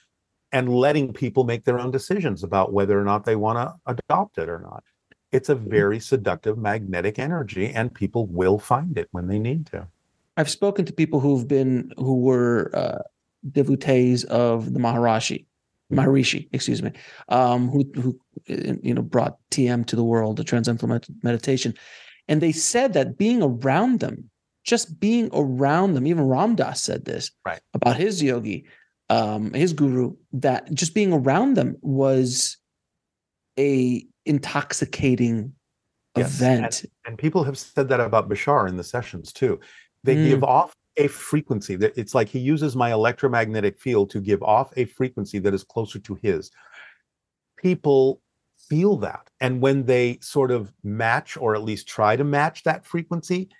[0.52, 4.38] and letting people make their own decisions about whether or not they want to adopt
[4.38, 4.84] it or not.
[5.32, 9.88] It's a very seductive magnetic energy, and people will find it when they need to.
[10.36, 13.02] I've spoken to people who've been who were uh,
[13.50, 15.46] devotees of the Maharishi,
[15.90, 16.92] Maharishi, excuse me,
[17.28, 21.74] um, who who you know brought TM to the world, the Transcendental Meditation,
[22.28, 24.30] and they said that being around them,
[24.64, 27.60] just being around them, even Ram Dass said this right.
[27.74, 28.66] about his yogi,
[29.12, 32.56] um, his guru, that just being around them was
[33.58, 35.52] a intoxicating
[36.16, 36.34] yes.
[36.34, 36.82] event.
[36.82, 39.60] And, and, people have said that about Bashar in the sessions too.
[40.02, 40.28] They mm.
[40.28, 44.72] give off a frequency that it's like he uses my electromagnetic field to give off
[44.76, 46.50] a frequency that is closer to his.
[47.58, 48.22] People
[48.70, 49.28] feel that.
[49.40, 53.50] And when they sort of match or at least try to match that frequency,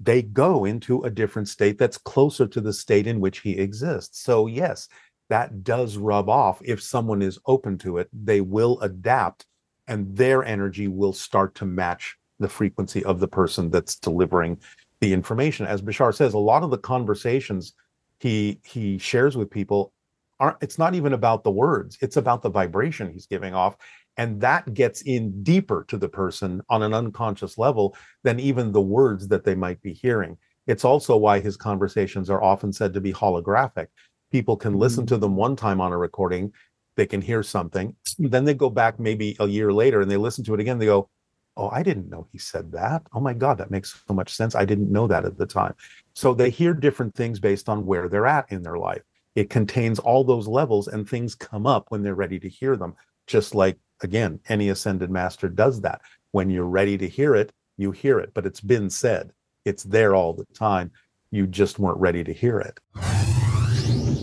[0.00, 4.22] they go into a different state that's closer to the state in which he exists.
[4.22, 4.88] So, yes,
[5.28, 6.60] that does rub off.
[6.64, 9.46] If someone is open to it, they will adapt
[9.86, 14.58] and their energy will start to match the frequency of the person that's delivering
[15.00, 15.66] the information.
[15.66, 17.74] As Bashar says, a lot of the conversations
[18.20, 19.92] he he shares with people
[20.38, 23.76] aren't it's not even about the words it's about the vibration he's giving off
[24.16, 28.80] and that gets in deeper to the person on an unconscious level than even the
[28.80, 30.36] words that they might be hearing.
[30.66, 33.86] It's also why his conversations are often said to be holographic.
[34.30, 35.14] People can listen Mm-hmm.
[35.14, 36.52] to them one time on a recording
[36.96, 40.44] they can hear something then they go back maybe a year later and they listen
[40.44, 41.08] to it again they go
[41.56, 43.02] oh i didn't know he said that.
[43.12, 44.54] Oh my god that makes so much sense.
[44.54, 45.74] I didn't know that at the time.
[46.14, 49.02] So they hear different things based on where they're at in their life.
[49.34, 52.94] It contains all those levels and things come up when they're ready to hear them
[53.26, 56.00] just like again any ascended master does that
[56.32, 59.32] when you're ready to hear it you hear it but it's been said
[59.64, 60.90] it's there all the time
[61.30, 62.78] you just weren't ready to hear it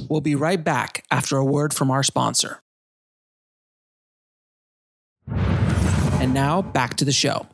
[0.09, 2.61] We'll be right back after a word from our sponsor.
[5.29, 7.45] And now back to the show.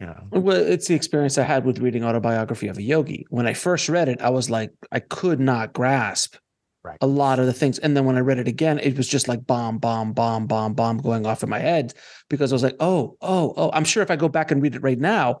[0.00, 3.26] you know Well, it's the experience I had with reading Autobiography of a Yogi.
[3.30, 6.36] When I first read it, I was like, I could not grasp
[6.84, 6.98] Right.
[7.00, 7.78] a lot of the things.
[7.80, 10.74] And then when I read it again, it was just like bomb, bomb, bomb, bomb,
[10.74, 11.92] bomb going off in my head
[12.30, 13.70] because I was like, oh, oh, oh.
[13.72, 15.40] I'm sure if I go back and read it right now,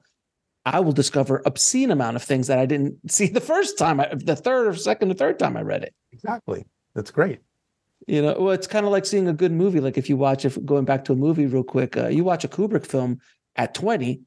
[0.66, 4.08] I will discover obscene amount of things that I didn't see the first time, I,
[4.14, 5.94] the third or second or third time I read it.
[6.12, 7.38] exactly that's great
[8.06, 9.80] You know, well, it's kind of like seeing a good movie.
[9.80, 12.44] Like if you watch, if going back to a movie real quick, uh, you watch
[12.44, 13.20] a Kubrick film
[13.56, 14.20] at 20,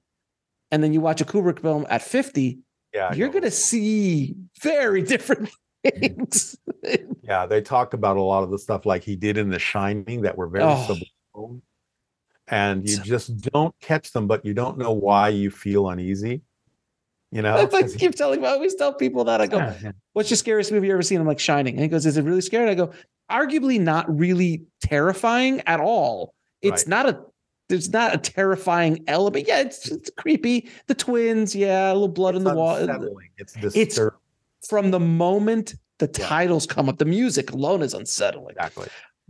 [0.71, 2.59] and then you watch a Kubrick film at 50,
[2.93, 5.49] yeah I you're going to see very different
[5.83, 6.57] things.
[7.23, 10.21] Yeah, they talked about a lot of the stuff like he did in The Shining
[10.21, 10.81] that were very Oh.
[11.33, 11.61] subliminal,
[12.47, 16.41] and you just don't catch them, but you don't know why you feel uneasy.
[17.31, 18.43] You know, I keep telling.
[18.43, 19.91] I always tell people that I go, Yeah, yeah.
[20.13, 22.23] "What's your scariest movie you ever seen?" I'm like, "Shining," and he goes, "Is it
[22.23, 22.91] really scary?" And I go,
[23.31, 26.33] "Arguably not really terrifying at all.
[26.61, 26.87] It's Right.
[26.89, 27.21] not a."
[27.69, 29.47] There's not a terrifying element.
[29.47, 30.67] Yeah, it's, it's creepy.
[30.87, 32.75] The twins, yeah, a little blood in the wall.
[33.37, 34.19] It's It's disturbing.
[34.67, 38.55] From the moment the titles come up, the music alone is unsettling.
[38.55, 38.87] Exactly.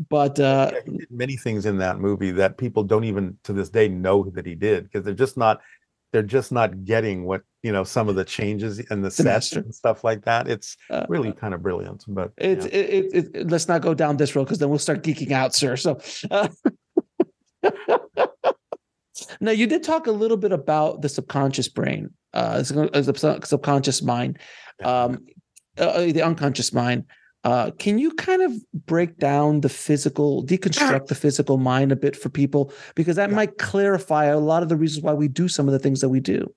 [0.09, 3.53] But uh, Yeah, he did many things in that movie that people don't even to
[3.53, 5.61] this day know that he did because they're just not
[6.11, 9.73] they're just not getting what you know some of the changes and the sets and
[9.73, 10.47] stuff like that.
[10.47, 12.03] It's uh, really kind of brilliant.
[12.07, 12.71] But it's yeah.
[12.71, 15.53] it, it, it, let's not go down this road because then we'll start geeking out,
[15.53, 15.75] sir.
[15.75, 15.99] So.
[16.29, 16.47] Uh,
[19.39, 24.39] now you did talk a little bit about the subconscious brain, uh, the subconscious mind.
[24.83, 25.25] Um,
[25.77, 27.05] uh, the unconscious mind.
[27.43, 28.53] Uh, can you kind of
[28.85, 33.35] break down the physical, deconstruct the physical mind a bit for people because that Yeah.
[33.35, 36.09] might clarify a lot of the reasons why we do some of the things that
[36.09, 36.53] we do.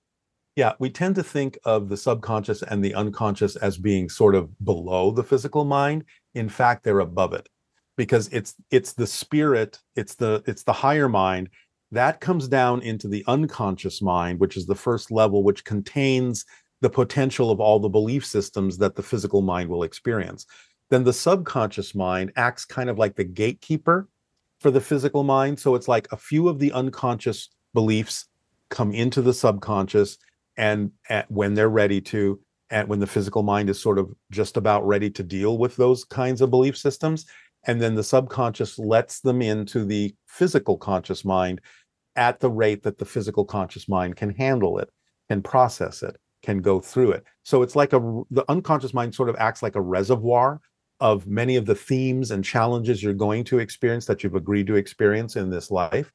[0.56, 4.50] Yeah, we tend to think of the subconscious and the unconscious as being sort of
[4.64, 6.04] below the physical mind.
[6.34, 7.48] In fact, they're above it
[7.96, 11.48] because it's it's the spirit, it's the it's the higher mind
[11.92, 16.44] that comes down into the unconscious mind, which is the first level which contains
[16.84, 20.44] the potential of all the belief systems that the physical mind will experience.
[20.90, 24.06] Then the subconscious mind acts kind of like the gatekeeper
[24.60, 28.26] for the physical mind, so it's like a few of the unconscious beliefs
[28.68, 30.18] come into the subconscious
[30.58, 34.58] and at, when they're ready to and when the physical mind is sort of just
[34.58, 37.24] about ready to deal with those kinds of belief systems.
[37.66, 41.62] And then the subconscious lets them into the physical conscious mind
[42.14, 44.90] at the rate that the physical conscious mind can handle it
[45.30, 47.24] and process it can go through it.
[47.42, 50.60] So it's like a the unconscious mind sort of acts like a reservoir
[51.00, 54.76] of many of the themes and challenges you're going to experience that you've agreed to
[54.76, 56.12] experience in this life.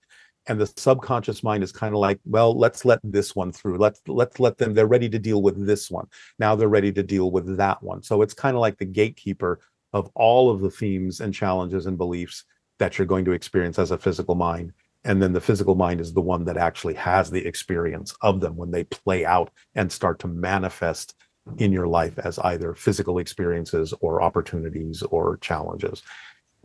[0.47, 3.77] And the subconscious mind is kind of like well let's let this one through.
[3.77, 6.07] Let's let's let them they're ready to deal with this one.
[6.37, 8.03] Now they're ready to deal with that one.
[8.03, 9.59] So it's kind of like the gatekeeper
[9.93, 12.45] of all of the themes and challenges and beliefs
[12.77, 14.73] that you're going to experience as a physical mind
[15.05, 18.55] and then the physical mind is the one that actually has the experience of them
[18.55, 21.15] when they play out and start to manifest
[21.57, 26.03] in your life as either physical experiences or opportunities or challenges.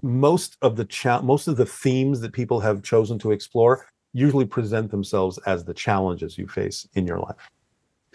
[0.03, 4.45] Most of the cha- most of the themes that people have chosen to explore usually
[4.45, 7.51] present themselves as the challenges you face in your life.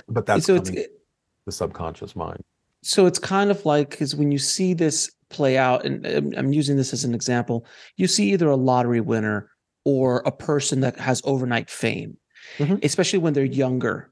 [0.07, 2.43] But that's so it's the subconscious mind.
[2.81, 6.53] So it's kind of like because when you see this play out, and um, I'm
[6.53, 7.65] using this as an example,
[7.97, 9.49] you see either a lottery winner
[9.85, 12.17] or a person that has overnight fame,
[12.57, 12.83] Mhm.
[12.83, 14.11] especially when they're younger.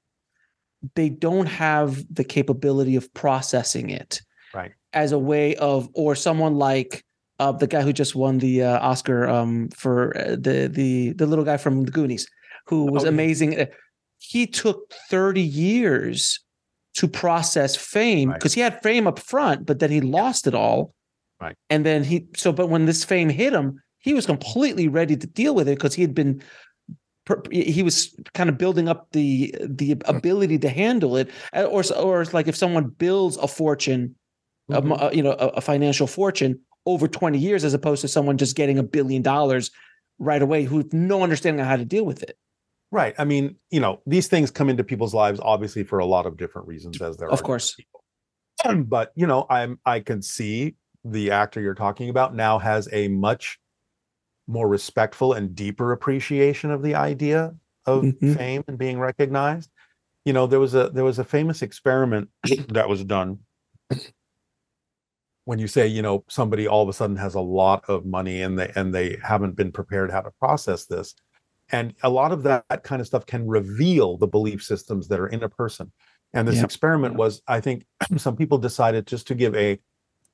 [0.96, 4.22] They don't have the capability of processing it
[4.54, 4.72] Right.
[4.94, 7.04] as a way of, or someone like
[7.40, 11.28] uh, the guy who just won the uh, Oscar um, for uh, the the the
[11.28, 12.26] little guy from the Goonies,
[12.66, 13.60] who was Oh, amazing.
[13.60, 13.66] Uh,
[14.20, 16.40] He took 30 years
[16.96, 18.40] to process fame Right.
[18.40, 20.96] because he had fame up front, but then he lost it all.
[21.40, 21.56] Right.
[21.70, 25.28] And then he so but when this fame hit him, he was completely ready to
[25.28, 26.42] deal with it because he had been
[27.52, 32.48] he was kind of building up the the ability to handle it, or or like
[32.48, 34.16] if someone builds a fortune,
[34.72, 34.94] mm-hmm.
[34.94, 38.56] a, you know, a, a financial fortune over twenty years, as opposed to someone just
[38.56, 39.72] getting a billion dollars
[40.20, 42.38] right away who have no understanding of how to deal with it.
[42.92, 43.14] Right.
[43.18, 46.38] I mean, you know, these things come into people's lives obviously for a lot of
[46.38, 47.76] different reasons, as there of course.
[47.76, 48.04] People.
[48.86, 53.08] But you know, I'm I can see the actor you're talking about now has a
[53.10, 53.60] much
[54.48, 57.54] more respectful and deeper appreciation of the idea
[57.86, 58.34] of mm-hmm.
[58.34, 59.70] fame and being recognized.
[60.26, 62.30] You know, there was a there was a famous experiment
[62.70, 63.40] that was done
[65.46, 68.42] when you say, you know, somebody all of a sudden has a lot of money
[68.42, 71.16] and they and they haven't been prepared how to process this.
[71.70, 75.28] And a lot of that, kind of stuff can reveal the belief systems that are
[75.28, 75.92] in a person.
[76.34, 77.86] And this experiment was, I think,
[78.18, 79.80] some people decided just to give a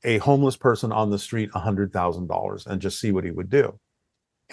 [0.04, 3.80] a homeless person on the street $100,000 and just see what he would do.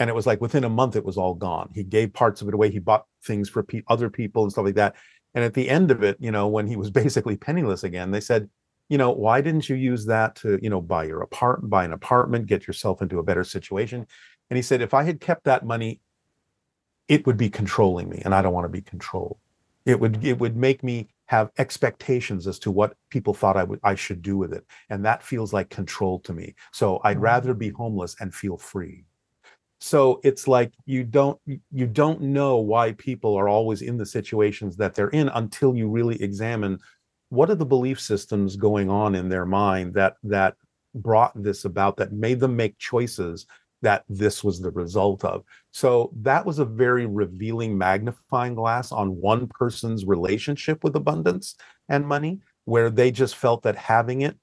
[0.01, 1.71] And it was like within a month, it was all gone.
[1.75, 2.71] He gave parts of it away.
[2.71, 4.97] He bought things for pe- other people and stuff like that.
[5.35, 8.21] And at the end of it, you know, when he was basically penniless again, they
[8.21, 8.49] said,
[8.89, 11.93] you know, why didn't you use that to, you know, buy your apartment, buy an
[11.93, 14.05] apartment, get yourself into a better situation?
[14.49, 16.01] And he said, if I had kept that money,
[17.11, 19.39] it would be controlling me, and I don't want to be controlled.
[19.85, 23.81] It would it would make me have expectations as to what people thought I would
[23.83, 26.55] I should do with it, and that feels like control to me.
[26.73, 27.25] So I'd mm-hmm.
[27.25, 29.05] rather be homeless and feel free.
[29.81, 34.77] So it's like you don't you don't know why people are always in the situations
[34.77, 36.79] that they're in until you really examine
[37.31, 40.57] what are the belief systems going on in their mind that that
[40.95, 43.47] brought this about that made them make choices
[43.83, 45.43] that this was the result of.
[45.71, 51.57] So that was a very revealing magnifying glass on one person's relationship with abundance
[51.89, 54.37] and money where they just felt that having it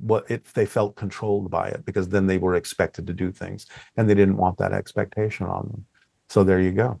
[0.00, 3.66] what if they felt controlled by it because then they were expected to do things
[3.96, 5.86] and they didn't want that expectation on them.
[6.28, 7.00] So there you go.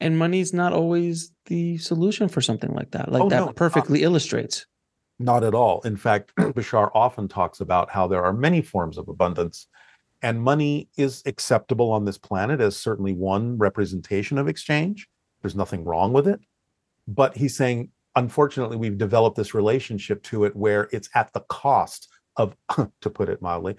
[0.00, 3.12] And money's not always the solution for something like that.
[3.12, 4.66] Like oh, that no, perfectly not, illustrates.
[5.20, 5.80] Not at all.
[5.82, 9.68] In fact bashar often talks about how there are many forms of abundance
[10.22, 15.08] and money is acceptable on this planet as certainly one representation of exchange.
[15.42, 16.40] There's nothing wrong with it.
[17.08, 22.08] But he's saying unfortunately we've developed this relationship to it where it's at the cost
[22.36, 22.56] of
[23.00, 23.76] to put it mildly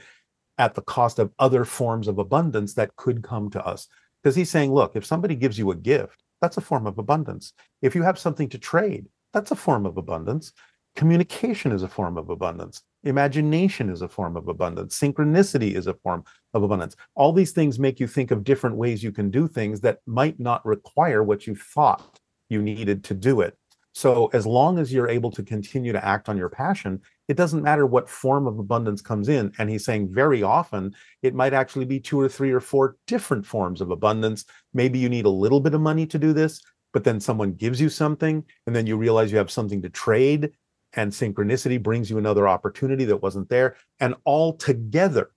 [0.57, 3.87] at the cost of other forms of abundance that could come to us
[4.21, 7.53] because he's saying, look, if somebody gives you a gift, that's a form of abundance.
[7.81, 10.53] If you have something to trade, that's a form of abundance.
[10.95, 12.83] Communication is a form of abundance.
[13.03, 14.97] Imagination is a form of abundance.
[14.99, 16.23] Synchronicity is a form
[16.53, 16.95] of abundance.
[17.15, 20.39] All these things make you think of different ways you can do things that might
[20.39, 22.19] not require what you thought
[22.49, 23.57] you needed to do it.
[23.93, 27.61] So, as long as you're able to continue to act on your passion, it doesn't
[27.61, 29.53] matter what form of abundance comes in.
[29.59, 33.45] And he's saying very often it might actually be two or three or four different
[33.45, 34.45] forms of abundance.
[34.73, 36.59] Maybe you need a little bit of money to do this,
[36.91, 40.51] but then someone gives you something, and then you realize you have something to trade,
[40.93, 43.75] and synchronicity brings you another opportunity that wasn't there.
[43.99, 45.29] And all together,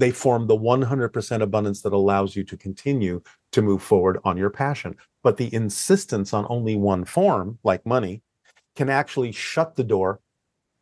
[0.00, 3.22] they form the 100% abundance that allows you to continue
[3.52, 4.96] to move forward on your passion.
[5.22, 8.22] But the insistence on only one form, like money,
[8.76, 10.20] can actually shut the door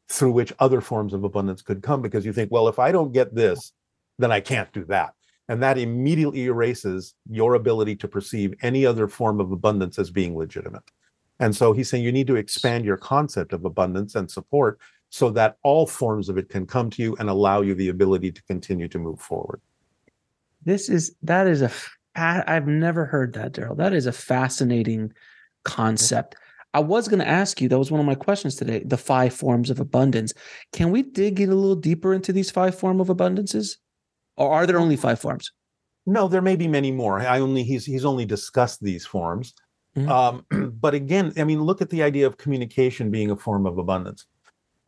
[0.08, 3.12] through which other forms of abundance could come because you think, well, if I don't
[3.12, 3.72] get this,
[4.18, 5.14] then I can't do that.
[5.48, 10.36] And that immediately erases your ability to perceive any other form of abundance as being
[10.36, 10.88] legitimate.
[11.40, 14.78] And so he's saying you need to expand your concept of abundance and support
[15.10, 18.32] so that all forms of it can come to you and allow you the ability
[18.32, 19.60] to continue to move forward.
[20.64, 21.70] This is that is a
[22.14, 23.76] I've never heard that, Darryl.
[23.76, 25.12] That is a fascinating
[25.64, 26.34] concept.
[26.74, 29.32] I was going to ask you, that was one of my questions today, the five
[29.32, 30.34] forms of abundance.
[30.72, 33.76] Can we dig in a little deeper into these five form of abundances?
[34.36, 35.50] Or are there only five forms?
[36.06, 37.20] No, there may be many more.
[37.20, 39.54] I only he's he's only discussed these forms.
[39.96, 40.10] Mm-hmm.
[40.10, 43.78] Um, but again, I mean, look at the idea of communication being a form of
[43.78, 44.26] abundance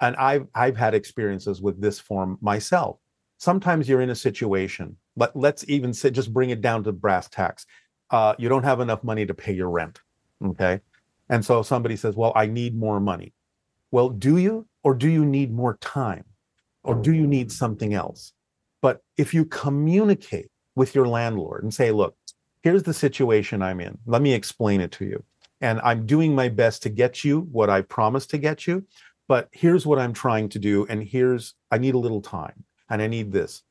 [0.01, 2.99] and I've I've had experiences with this form myself.
[3.39, 7.29] Sometimes you're in a situation, but let's even say just bring it down to brass
[7.29, 7.67] tacks.
[8.11, 10.01] Uh, you don't have enough money to pay your rent,
[10.45, 10.81] okay?
[11.29, 13.33] And so somebody says, "Well, I need more money."
[13.93, 16.25] Well, do you, or do you need more time,
[16.85, 18.33] or do you need something else?
[18.81, 22.17] But if you communicate with your landlord and say, "Look,
[22.63, 23.99] here's the situation I'm in.
[24.07, 25.25] Let me explain it to you."
[25.61, 28.87] And I'm doing my best to get you what I promised to get you
[29.31, 30.87] but here's what I'm trying to do.
[30.89, 33.62] And here's, I need a little time and I need this.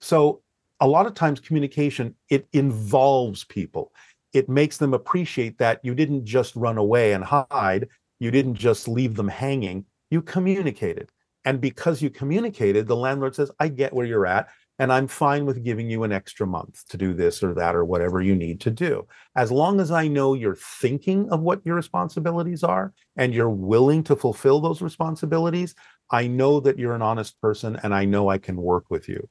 [0.00, 0.42] So
[0.78, 3.92] a lot of times communication, it involves people.
[4.32, 7.88] It makes them appreciate that you didn't just run away and hide.
[8.20, 9.86] You didn't just leave them hanging.
[10.08, 11.10] You communicated.
[11.44, 14.46] And because you communicated, the landlord says, I get where you're at.
[14.80, 17.84] And I'm fine with giving you an extra month to do this or that or
[17.84, 19.06] whatever you need to do.
[19.34, 24.04] As long as I know you're thinking of what your responsibilities are and you're willing
[24.04, 25.74] to fulfill those responsibilities,
[26.10, 29.28] I know that you're an honest person and I know I can work with you.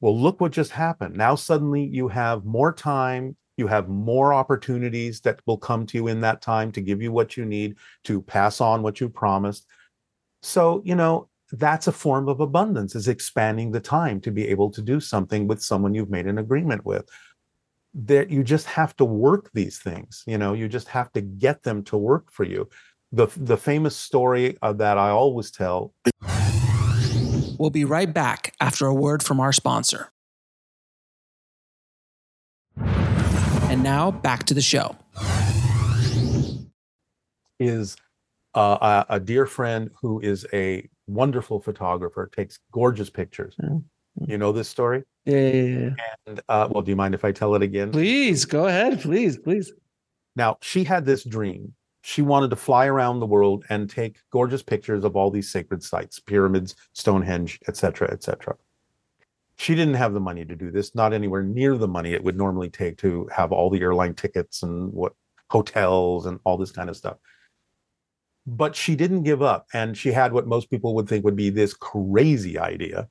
[0.00, 1.16] Well, look what just happened.
[1.16, 6.08] Now, suddenly you have more time, you have more opportunities that will come to you
[6.08, 9.66] in that time to give you what you need to pass on what you promised.
[10.42, 11.28] So, you know,
[11.58, 15.46] that's a form of abundance is expanding the time to be able to do something
[15.46, 17.08] with someone you've made an agreement with.
[17.94, 21.62] That you just have to work these things you know you just have to get
[21.62, 22.68] them to work for you.
[23.12, 25.94] The the famous story that i always tell.
[27.58, 30.10] We'll be right back after a word from our sponsor.
[32.76, 34.96] And now back to the show.
[37.60, 37.96] Is
[38.54, 43.56] uh, a, a dear friend who is a wonderful photographer, takes gorgeous pictures.
[43.62, 44.30] Mm-hmm.
[44.30, 45.02] You know this story?
[45.24, 45.90] Yeah, yeah, yeah.
[46.26, 47.90] And uh, well, do you mind if I tell it again?
[47.90, 49.72] Please go ahead, please, please.
[50.36, 51.74] Now she had this dream.
[52.02, 55.82] She wanted to fly around the world and take gorgeous pictures of all these sacred
[55.82, 58.56] sites, pyramids, Stonehenge, etc., etc.
[59.56, 62.36] She didn't have the money to do this, not anywhere near the money it would
[62.36, 65.14] normally take to have all the airline tickets and what
[65.50, 67.16] hotels and all this kind of stuff
[68.46, 71.50] but she didn't give up and she had what most people would think would be
[71.50, 73.08] this crazy idea.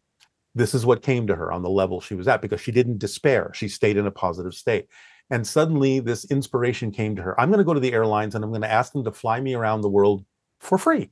[0.56, 3.00] This is what came to her on the level she was at because she didn't
[3.00, 3.52] despair.
[3.56, 4.88] She stayed in a positive state.
[5.32, 7.40] And suddenly this inspiration came to her.
[7.40, 9.40] I'm going to go to the airlines and i'm going to ask them to fly
[9.40, 10.24] me around the world
[10.60, 11.10] for free.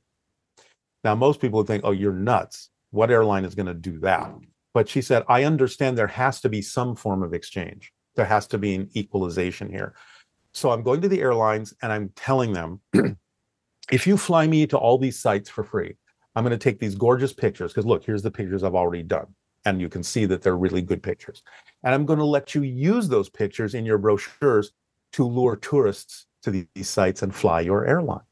[1.02, 2.70] Now most people would think oh you're nuts.
[2.90, 4.32] What airline is going to do that?
[4.74, 7.92] But she said i understand there has to be some form of exchange.
[8.14, 9.94] There has to be an equalization here.
[10.52, 12.80] So i'm going to the airlines and i'm telling them
[13.92, 15.94] if you fly me to all these sites for free,
[16.34, 19.26] I'm going to take these gorgeous pictures because look, here's the pictures I've already done.
[19.66, 21.42] And you can see that they're really good pictures.
[21.84, 24.72] And I'm going to let you use those pictures in your brochures
[25.12, 28.22] to lure tourists to these sites and fly your airlines.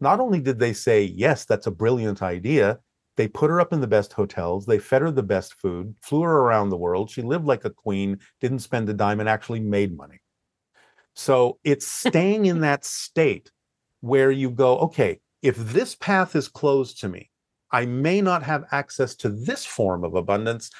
[0.00, 2.78] Not only did they say, yes, that's a brilliant idea,
[3.16, 6.22] they put her up in the best hotels, they fed her the best food, flew
[6.22, 7.10] her around the world.
[7.10, 10.20] She lived like a queen, didn't spend a dime, and actually made money.
[11.14, 13.50] So it's staying in that state
[14.00, 17.30] where you go, okay, if this path is closed to me,
[17.70, 20.70] I may not have access to this form of abundance,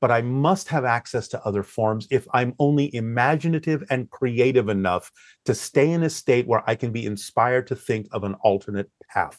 [0.00, 5.12] but I must have access to other forms if I'm only imaginative and creative enough
[5.44, 8.90] to stay in a state where I can be inspired to think of an alternate
[9.08, 9.38] path.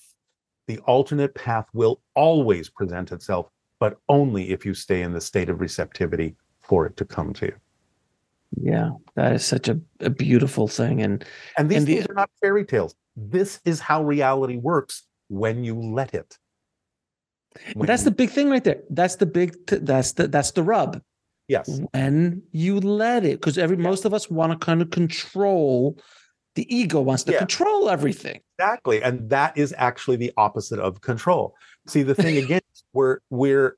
[0.68, 5.50] The alternate path will always present itself, but only if you stay in the state
[5.50, 7.56] of receptivity for it to come to you.
[8.60, 11.02] Yeah, that is such a, a beautiful thing.
[11.02, 11.24] And
[11.58, 12.96] and these and things the, are not fairy tales.
[13.16, 16.38] This is how reality works when you let it.
[17.74, 18.82] When that's the big thing right there.
[18.90, 19.66] That's the big.
[19.68, 21.02] T- that's the that's the rub.
[21.48, 21.82] Yes.
[21.92, 23.84] When you let it, because every yeah.
[23.84, 25.98] most of us want to kind of control.
[26.56, 27.40] The ego wants to yeah.
[27.40, 28.42] control everything.
[28.60, 31.56] Exactly, and that is actually the opposite of control.
[31.88, 33.78] See, the thing again, we're we're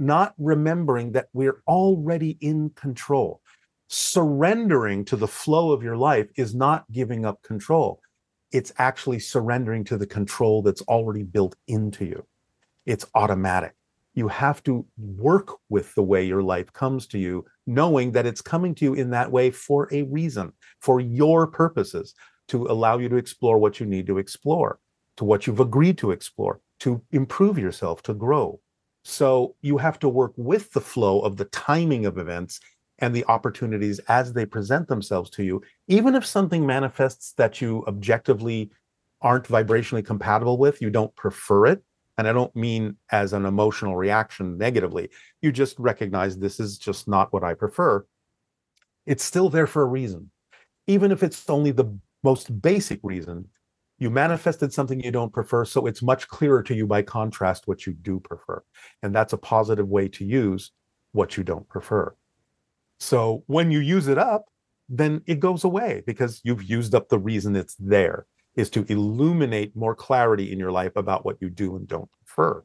[0.00, 3.40] not remembering that we're already in control.
[3.88, 8.00] Surrendering to the flow of your life is not giving up control
[8.52, 12.24] it's actually surrendering to the control that's already built into you.
[12.86, 13.74] It's automatic.
[14.14, 18.40] You have to work with the way your life comes to you, knowing that it's
[18.40, 22.14] coming to you in that way for a reason, for your purposes,
[22.48, 24.80] to allow you to explore what you need to explore,
[25.16, 28.58] to what you've agreed to explore, to improve yourself, to grow.
[29.04, 32.60] So you have to work with the flow of the timing of events
[32.98, 37.84] and the opportunities as they present themselves to you, even if something manifests that you
[37.86, 38.70] objectively
[39.20, 41.82] aren't vibrationally compatible with, you don't prefer it.
[42.16, 45.10] And I don't mean as an emotional reaction negatively.
[45.40, 48.04] You just recognize this is just not what I prefer.
[49.06, 50.30] It's still there for a reason.
[50.88, 53.48] Even if it's only the most basic reason,
[53.98, 55.64] you manifested something you don't prefer.
[55.64, 58.62] So it's much clearer to you by contrast what you do prefer.
[59.02, 60.72] And that's a positive way to use
[61.12, 62.14] what you don't prefer.
[62.98, 64.46] So when you use it up,
[64.88, 68.26] then it goes away because you've used up the reason it's there
[68.56, 72.62] is to illuminate more clarity in your life about what you do and don't prefer.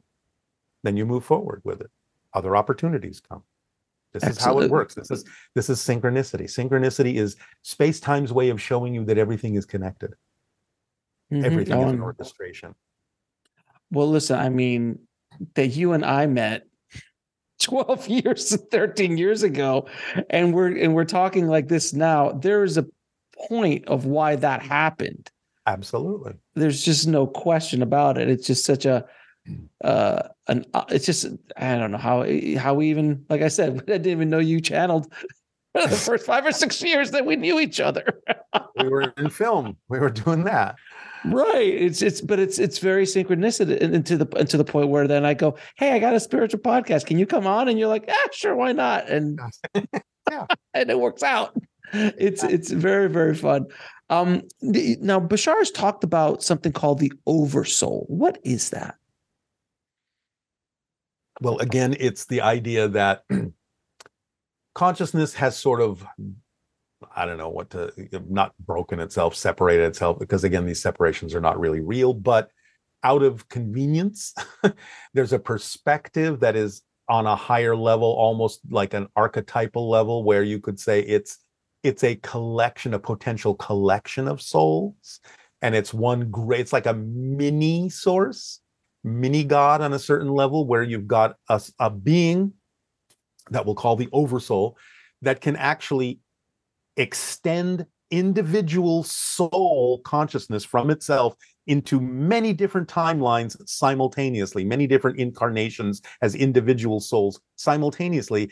[0.82, 1.90] Then you move forward with it.
[2.32, 3.42] Other opportunities come.
[4.12, 4.38] This Absolutely.
[4.38, 4.94] is how it works.
[4.94, 5.24] This is
[5.54, 6.44] this is synchronicity.
[6.44, 10.14] Synchronicity is space-time's way of showing you that everything is connected.
[11.32, 11.44] Mm-hmm.
[11.44, 12.74] Everything oh, is an orchestration.
[13.90, 15.00] Well, listen, I mean,
[15.54, 16.66] that you and I met
[17.64, 19.86] 12 years 13 years ago
[20.30, 22.86] and we're and we're talking like this now there is a
[23.48, 25.30] point of why that happened
[25.66, 29.04] absolutely there's just no question about it it's just such a
[29.82, 32.26] uh an uh, it's just I don't know how
[32.58, 35.12] how we even like I said I didn't even know you channeled
[35.74, 38.22] the first five or six years that we knew each other.
[38.76, 39.76] we were in film.
[39.88, 40.76] We were doing that.
[41.24, 41.74] Right.
[41.74, 45.24] It's it's but it's it's very synchronicity and into the into the point where then
[45.24, 47.06] I go, hey, I got a spiritual podcast.
[47.06, 47.68] Can you come on?
[47.68, 49.08] And you're like, ah, sure, why not?
[49.08, 49.40] And
[50.30, 51.56] yeah, and it works out.
[51.92, 53.66] It's it's very very fun.
[54.10, 58.04] Um, the, now Bashar has talked about something called the oversoul.
[58.08, 58.96] What is that?
[61.40, 63.24] Well, again, it's the idea that
[64.74, 66.04] consciousness has sort of
[67.14, 67.92] I don't know what to
[68.28, 72.50] not broken itself, separated itself, because again, these separations are not really real, but
[73.02, 74.34] out of convenience,
[75.14, 80.42] there's a perspective that is on a higher level, almost like an archetypal level, where
[80.42, 81.38] you could say it's
[81.82, 85.20] it's a collection, a potential collection of souls,
[85.60, 88.60] and it's one great, it's like a mini source,
[89.04, 92.54] mini God on a certain level, where you've got a, a being
[93.50, 94.78] that we'll call the oversoul
[95.20, 96.20] that can actually
[96.96, 101.34] extend individual soul consciousness from itself
[101.66, 108.50] into many different timelines simultaneously, many different incarnations as individual souls simultaneously,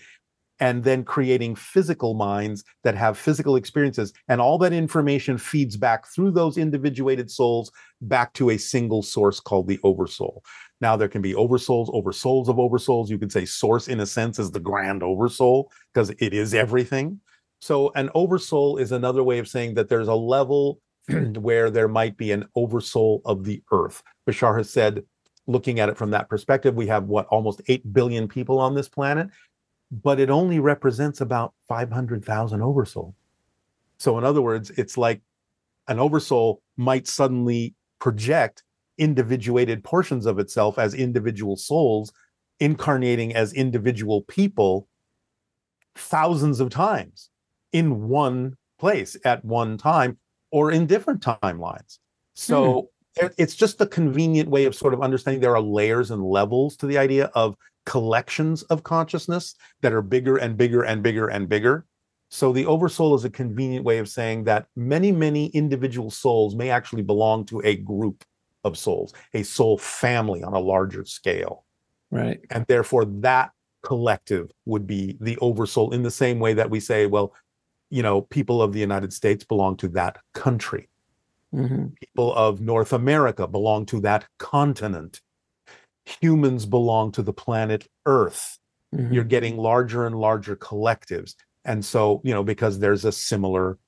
[0.61, 4.13] and then creating physical minds that have physical experiences.
[4.29, 7.71] And all that information feeds back through those individuated souls
[8.01, 10.43] back to a single source called the oversoul.
[10.81, 13.09] Now there can be oversouls, oversouls of oversouls.
[13.09, 17.21] You could say source in a sense is the grand oversoul because it is everything.
[17.63, 22.17] So an oversoul is another way of saying that there's a level where there might
[22.17, 24.03] be an oversoul of the earth.
[24.29, 25.05] Bashar has said,
[25.47, 28.89] looking at it from that perspective, we have what almost 8 billion people on this
[28.89, 29.29] planet,
[29.93, 33.15] but it only represents about 500,000 oversoul.
[33.97, 35.21] So in other words, it's like
[35.87, 38.65] an oversoul might suddenly project
[38.99, 42.13] individuated portions of itself as individual souls
[42.59, 44.89] incarnating as individual people
[45.95, 47.29] thousands of times
[47.73, 50.19] in one place at one time
[50.51, 51.99] or in different timelines.
[52.35, 53.29] So hmm.
[53.39, 56.87] it's just a convenient way of sort of understanding there are layers and levels to
[56.87, 57.57] the idea of
[57.87, 61.87] collections of consciousness that are bigger and bigger and bigger and bigger.
[62.31, 66.71] So the oversoul is a convenient way of saying that many, many individual souls may
[66.71, 68.25] actually belong to a group
[68.65, 71.65] of souls, a soul family on a larger scale.
[72.11, 72.41] Right.
[72.51, 73.51] And therefore that
[73.83, 77.35] collective would be the oversoul in the same way that we say, well,
[77.93, 80.89] you know, people of the United States belong to that country.
[81.55, 81.89] Mm-hmm.
[82.01, 85.21] People of North America belong to that continent.
[86.23, 88.59] Humans belong to the planet Earth.
[88.95, 89.13] Mm-hmm.
[89.13, 91.35] You're getting larger and larger collectives.
[91.67, 93.79] And so, you know, because there's a similar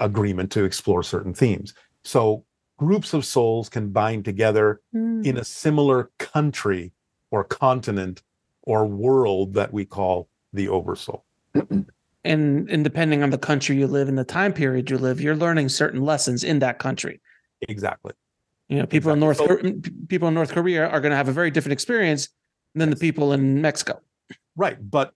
[0.00, 1.72] agreement to explore certain themes.
[2.02, 2.44] So
[2.78, 5.24] groups of souls can bind together mm.
[5.24, 6.92] in a similar country
[7.30, 8.24] or continent
[8.62, 11.24] or world that we call the oversoul.
[12.26, 15.36] and and depending on the country you live in the time period you live you're
[15.36, 17.20] learning certain lessons in that country.
[17.68, 18.12] Exactly.
[18.68, 19.68] You know people exactly.
[19.68, 22.28] in north people in north korea are going to have a very different experience
[22.74, 24.00] than the people in mexico.
[24.56, 25.12] Right but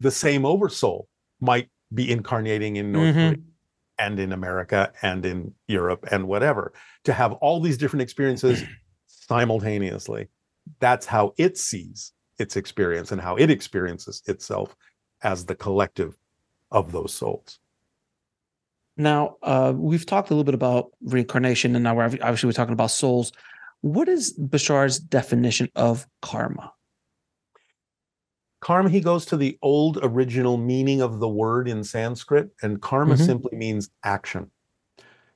[0.00, 1.08] the same oversoul
[1.40, 3.34] might be incarnating in north mm-hmm.
[3.34, 3.42] korea
[3.98, 6.72] and in america and in europe and whatever.
[7.04, 8.62] To have all these different experiences
[9.06, 10.28] simultaneously
[10.80, 14.74] that's how it sees its experience and how it experiences itself
[15.22, 16.16] as the collective
[16.70, 17.58] of those souls.
[18.96, 22.72] Now, uh, we've talked a little bit about reincarnation, and now we're obviously we're talking
[22.72, 23.32] about souls.
[23.82, 26.72] What is Bashar's definition of karma?
[28.60, 33.14] Karma, he goes to the old original meaning of the word in Sanskrit, and karma
[33.14, 33.24] mm-hmm.
[33.24, 34.50] simply means action.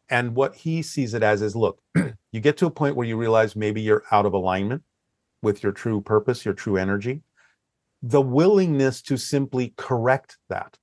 [0.09, 1.81] And what he sees it as is look,
[2.33, 4.83] you get to a point where you realize maybe you're out of alignment
[5.43, 7.23] with your true purpose, your true energy.
[8.03, 10.79] The willingness to simply correct that,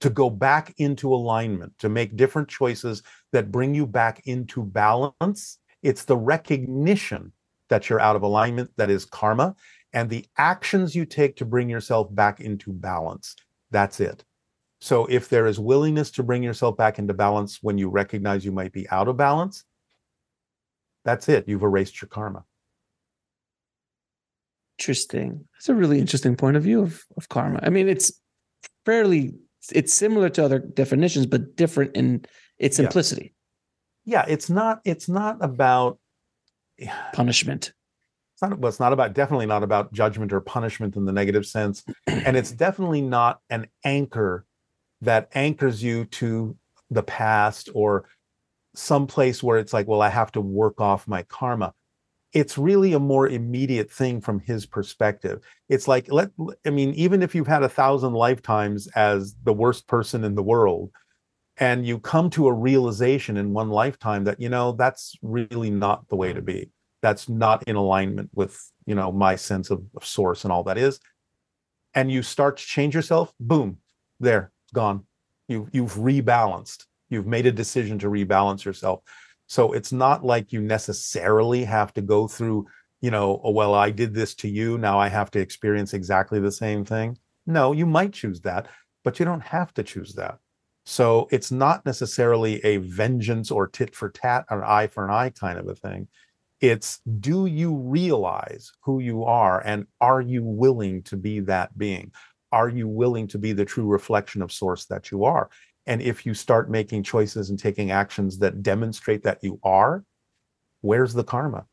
[0.00, 5.58] to go back into alignment, to make different choices that bring you back into balance.
[5.82, 7.32] It's the recognition
[7.68, 9.54] that you're out of alignment that is karma,
[9.92, 13.34] and the actions you take to bring yourself back into balance.
[13.70, 14.24] That's it.
[14.80, 18.52] So if there is willingness to bring yourself back into balance when you recognize you
[18.52, 19.64] might be out of balance,
[21.04, 21.48] that's it.
[21.48, 22.44] You've erased your karma.
[24.78, 25.46] Interesting.
[25.54, 27.60] That's a really interesting point of view of, of karma.
[27.62, 28.12] I mean, it's
[28.84, 29.34] fairly
[29.72, 32.24] it's similar to other definitions, but different in
[32.58, 33.34] its simplicity.
[34.04, 34.80] Yeah, yeah it's not.
[34.84, 35.98] It's not about
[37.12, 37.72] punishment.
[38.34, 38.58] It's not.
[38.58, 39.14] Well, it's not about.
[39.14, 43.66] Definitely not about judgment or punishment in the negative sense, and it's definitely not an
[43.84, 44.44] anchor
[45.02, 46.56] that anchors you to
[46.90, 48.08] the past or
[48.74, 51.72] some place where it's like, well, I have to work off my karma.
[52.36, 55.42] It's really a more immediate thing from his perspective.
[55.70, 56.28] It's like let
[56.66, 60.42] I mean, even if you've had a thousand lifetimes as the worst person in the
[60.42, 60.90] world,
[61.56, 66.06] and you come to a realization in one lifetime that you know that's really not
[66.08, 66.68] the way to be.
[67.00, 70.76] That's not in alignment with you know my sense of, of source and all that
[70.76, 71.00] is.
[71.94, 73.78] And you start to change yourself, boom,
[74.20, 75.06] there, gone.
[75.48, 76.84] You you've rebalanced.
[77.08, 79.00] You've made a decision to rebalance yourself
[79.46, 82.66] so it's not like you necessarily have to go through,
[83.00, 84.78] you know, oh, well, I did this to you.
[84.78, 87.18] Now I have to experience exactly the same thing.
[87.46, 88.66] No, you might choose that,
[89.04, 90.38] but you don't have to choose that.
[90.84, 95.30] So it's not necessarily a vengeance or tit for tat or eye for an eye
[95.30, 96.08] kind of a thing.
[96.60, 102.12] It's do you realize who you are and are you willing to be that being?
[102.52, 105.50] Are you willing to be the true reflection of source that you are?
[105.86, 110.04] And if you start making choices and taking actions that demonstrate that you are,
[110.80, 111.66] where's the karma?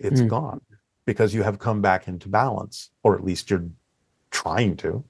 [0.00, 0.28] It's mm.
[0.28, 0.60] gone
[1.06, 3.68] because you have come back into balance, or at least you're
[4.30, 5.04] trying to.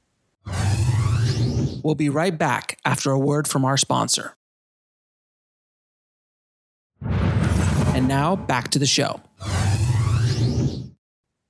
[1.83, 4.35] We'll be right back after a word from our sponsor.
[7.03, 9.21] And now back to the show.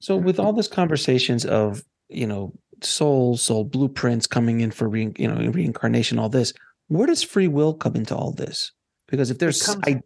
[0.00, 5.12] So, with all this conversations of, you know, soul, soul blueprints coming in for re,
[5.18, 6.54] you know reincarnation, all this,
[6.88, 8.72] where does free will come into all this?
[9.06, 10.00] Because if there's, comes, I,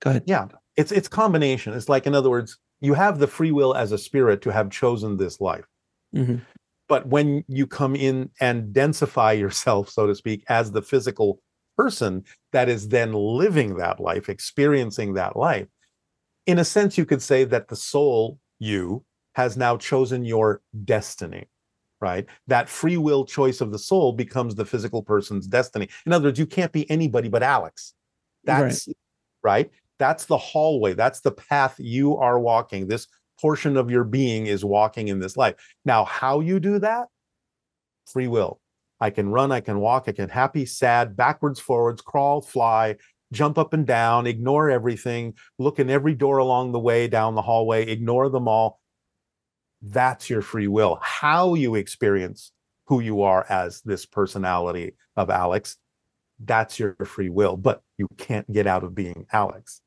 [0.00, 0.24] go ahead.
[0.26, 1.74] Yeah, it's it's combination.
[1.74, 4.70] It's like, in other words, you have the free will as a spirit to have
[4.70, 5.66] chosen this life.
[6.14, 6.36] Mm-hmm.
[6.88, 11.40] But when you come in and densify yourself, so to speak, as the physical
[11.76, 15.66] person that is then living that life, experiencing that life,
[16.46, 21.46] in a sense, you could say that the soul, you, has now chosen your destiny
[22.00, 22.26] right?
[22.46, 25.88] That free will choice of the soul becomes the physical person's destiny.
[26.06, 27.94] In other words, you can't be anybody but Alex.
[28.44, 28.96] That's right.
[29.42, 29.70] right?
[29.98, 30.94] That's the hallway.
[30.94, 32.86] That's the path you are walking.
[32.86, 33.08] This
[33.40, 35.54] portion of your being is walking in this life.
[35.84, 37.08] Now, how you do that?
[38.12, 38.60] Free will.
[39.00, 42.96] I can run, I can walk, I can happy, sad, backwards, forwards, crawl, fly,
[43.32, 47.42] jump up and down, ignore everything, look in every door along the way down the
[47.42, 48.80] hallway, ignore them all
[49.82, 50.98] that's your free will.
[51.02, 52.52] How you experience
[52.86, 55.76] who you are as this personality of Alex,
[56.40, 59.80] that's your free will, but you can't get out of being Alex.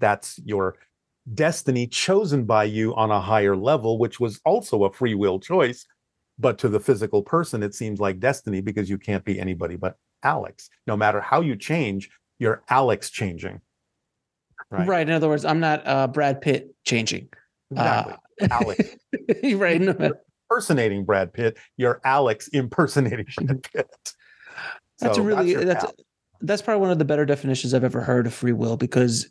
[0.00, 0.76] That's your
[1.32, 5.86] destiny chosen by you on a higher level, which was also a free will choice.
[6.38, 9.96] But to the physical person, it seems like destiny because you can't be anybody but
[10.22, 10.68] Alex.
[10.86, 13.60] No matter how you change, you're Alex changing.
[14.70, 14.88] Right.
[14.88, 15.08] right.
[15.08, 17.28] In other words, I'm not uh, Brad Pitt changing.
[17.70, 18.14] Exactly.
[18.40, 18.96] Uh, Alex.
[19.54, 20.12] right.
[20.50, 21.58] impersonating Brad Pitt.
[21.76, 23.90] You're Alex impersonating Brad Pitt.
[25.00, 25.94] That's so a really that's that's,
[26.40, 29.28] that's probably one of the better definitions I've ever heard of free will because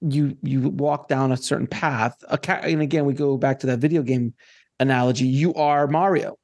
[0.00, 2.16] you you walk down a certain path.
[2.28, 4.34] A cat, and again, we go back to that video game
[4.80, 5.26] analogy.
[5.26, 6.36] You are Mario.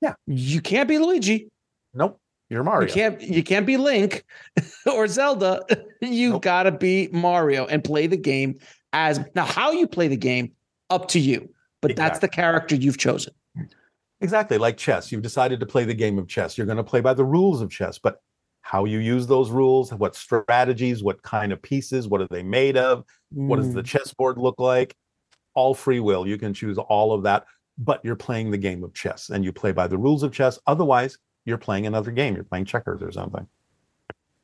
[0.00, 0.14] Yeah.
[0.26, 1.48] You can't be Luigi.
[1.94, 2.20] Nope.
[2.48, 2.88] You're Mario.
[2.88, 4.24] You can't you can't be Link
[4.86, 5.62] or Zelda.
[6.00, 6.42] You nope.
[6.42, 8.58] gotta be Mario and play the game
[8.92, 10.52] as now how you play the game
[10.90, 11.48] up to you.
[11.80, 12.08] But exactly.
[12.08, 13.34] that's the character you've chosen.
[14.20, 14.58] Exactly.
[14.58, 15.12] Like chess.
[15.12, 16.56] You've decided to play the game of chess.
[16.56, 18.20] You're going to play by the rules of chess, but
[18.62, 22.76] how you use those rules, what strategies, what kind of pieces, what are they made
[22.76, 23.04] of?
[23.34, 23.46] Mm.
[23.46, 23.86] What does the mm.
[23.86, 24.96] chessboard look like?
[25.54, 26.26] All free will.
[26.26, 27.46] You can choose all of that,
[27.78, 30.58] but you're playing the game of chess and you play by the rules of chess.
[30.66, 32.34] Otherwise, you're playing another game.
[32.34, 33.46] You're playing checkers or something.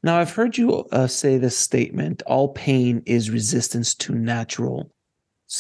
[0.04, 4.92] Now, I've heard you uh, say this statement all pain is resistance to natural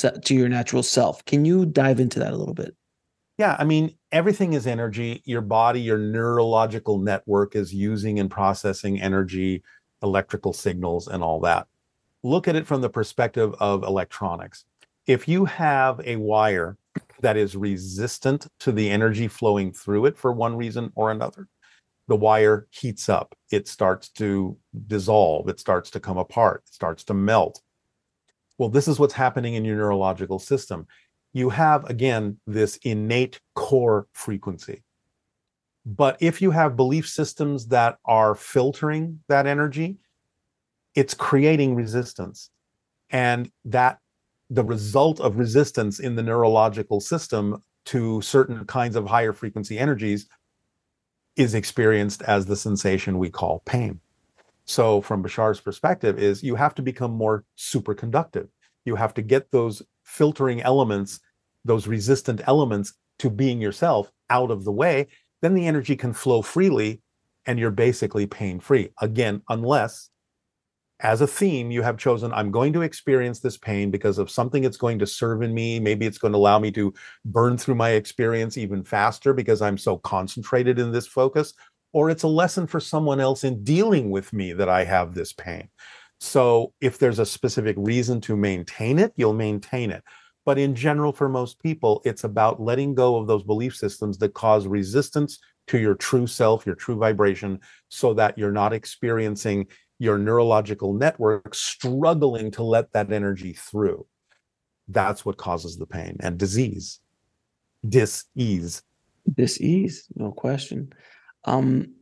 [0.00, 1.24] to your natural self.
[1.24, 2.74] Can you dive into that a little bit?
[3.38, 5.22] Yeah, I mean, everything is energy.
[5.24, 9.62] Your body, your neurological network is using and processing energy,
[10.02, 11.66] electrical signals, and all that.
[12.22, 14.64] Look at it from the perspective of electronics.
[15.06, 16.76] If you have a wire
[17.20, 21.48] that is resistant to the energy flowing through it for one reason or another,
[22.08, 23.34] the wire heats up.
[23.50, 25.48] It starts to dissolve.
[25.48, 26.62] It starts to come apart.
[26.68, 27.62] It starts to melt.
[28.62, 30.86] Well, this is what's happening in your neurological system.
[31.32, 34.84] You have, again, this innate core frequency.
[35.84, 39.96] But if you have belief systems that are filtering that energy,
[40.94, 42.50] it's creating resistance.
[43.10, 43.98] And that
[44.48, 50.28] the result of resistance in the neurological system to certain kinds of higher frequency energies
[51.34, 53.98] is experienced as the sensation we call pain.
[54.64, 58.48] So, from Bashar's perspective, is you have to become more superconductive.
[58.84, 61.20] You have to get those filtering elements,
[61.64, 65.08] those resistant elements to being yourself out of the way.
[65.42, 67.00] Then the energy can flow freely
[67.46, 68.90] and you're basically pain free.
[69.00, 70.10] Again, unless,
[71.00, 74.62] as a theme, you have chosen, I'm going to experience this pain because of something
[74.62, 75.80] it's going to serve in me.
[75.80, 76.94] Maybe it's going to allow me to
[77.24, 81.54] burn through my experience even faster because I'm so concentrated in this focus.
[81.92, 85.32] Or it's a lesson for someone else in dealing with me that I have this
[85.32, 85.68] pain.
[86.20, 90.02] So if there's a specific reason to maintain it, you'll maintain it.
[90.44, 94.34] But in general, for most people, it's about letting go of those belief systems that
[94.34, 95.38] cause resistance
[95.68, 99.66] to your true self, your true vibration, so that you're not experiencing
[99.98, 104.04] your neurological network struggling to let that energy through.
[104.88, 106.98] That's what causes the pain and disease,
[107.88, 108.82] dis-ease.
[109.32, 110.92] Dis-ease, no question.
[111.44, 111.94] Um,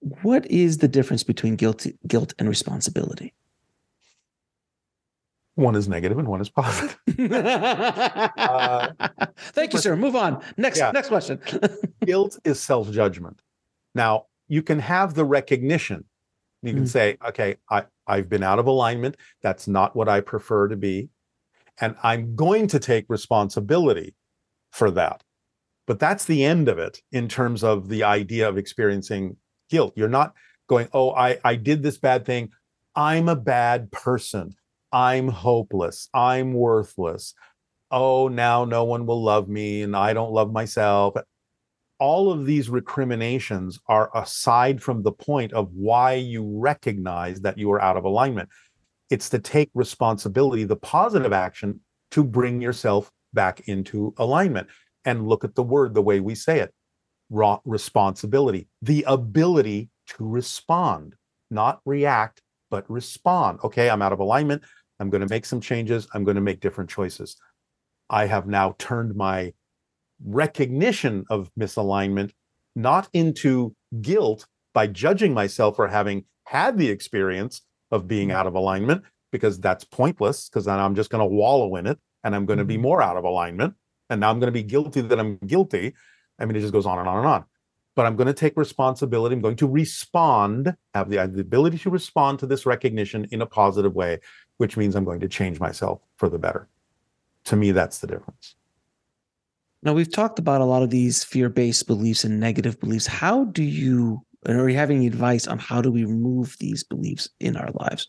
[0.00, 3.34] what is the difference between guilt, guilt and responsibility?
[5.54, 6.96] One is negative and one is positive.
[7.30, 8.92] uh,
[9.36, 9.96] Thank you, sir.
[9.96, 10.40] Move on.
[10.56, 10.92] Next, yeah.
[10.92, 11.40] next question.
[12.06, 13.42] guilt is self-judgment.
[13.94, 16.04] Now, you can have the recognition
[16.62, 16.88] you can mm.
[16.88, 19.16] say, okay, I, I've been out of alignment.
[19.42, 21.08] That's not what I prefer to be.
[21.80, 24.14] And I'm going to take responsibility
[24.72, 25.22] for that.
[25.88, 29.36] But that's the end of it in terms of the idea of experiencing
[29.70, 29.94] guilt.
[29.96, 30.34] You're not
[30.68, 32.50] going, oh, I, I did this bad thing.
[32.94, 34.54] I'm a bad person.
[34.92, 36.08] I'm hopeless.
[36.14, 37.34] I'm worthless.
[37.90, 41.16] Oh, now no one will love me and I don't love myself
[41.98, 47.70] all of these recriminations are aside from the point of why you recognize that you
[47.72, 48.48] are out of alignment.
[49.10, 51.80] It's to take responsibility, the positive action
[52.12, 54.68] to bring yourself back into alignment
[55.04, 56.72] and look at the word the way we say it
[57.30, 61.14] raw responsibility, the ability to respond,
[61.50, 63.58] not react, but respond.
[63.64, 64.62] Okay, I'm out of alignment.
[65.00, 66.08] I'm going to make some changes.
[66.14, 67.36] I'm going to make different choices.
[68.10, 69.52] I have now turned my
[70.24, 72.32] recognition of misalignment,
[72.74, 78.54] not into guilt by judging myself for having had the experience of being out of
[78.54, 82.46] alignment, because that's pointless, because then I'm just going to wallow in it and I'm
[82.46, 82.82] going to be mm-hmm.
[82.82, 83.74] more out of alignment.
[84.10, 85.94] And now I'm going to be guilty that I'm guilty.
[86.38, 87.44] I mean, it just goes on and on and on.
[87.94, 89.34] But I'm going to take responsibility.
[89.34, 93.42] I'm going to respond, have the, uh, the ability to respond to this recognition in
[93.42, 94.20] a positive way,
[94.58, 96.68] which means I'm going to change myself for the better.
[97.44, 98.54] To me, that's the difference.
[99.82, 103.06] Now we've talked about a lot of these fear-based beliefs and negative beliefs.
[103.06, 107.28] How do you or are you having advice on how do we remove these beliefs
[107.40, 108.08] in our lives?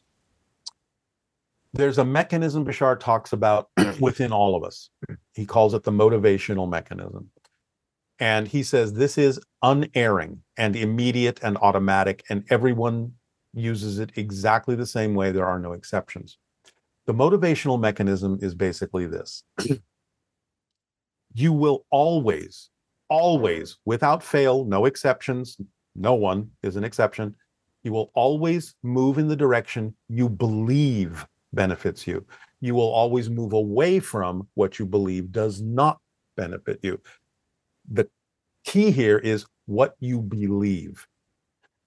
[1.73, 4.89] There's a mechanism Bashar talks about within all of us.
[5.33, 7.29] He calls it the motivational mechanism.
[8.19, 13.13] And he says this is unerring and immediate and automatic, and everyone
[13.53, 15.31] uses it exactly the same way.
[15.31, 16.37] There are no exceptions.
[17.05, 19.43] The motivational mechanism is basically this
[21.33, 22.69] you will always,
[23.09, 25.57] always, without fail, no exceptions,
[25.95, 27.35] no one is an exception,
[27.83, 32.25] you will always move in the direction you believe benefits you.
[32.61, 35.99] You will always move away from what you believe does not
[36.35, 36.99] benefit you.
[37.91, 38.07] The
[38.65, 41.07] key here is what you believe.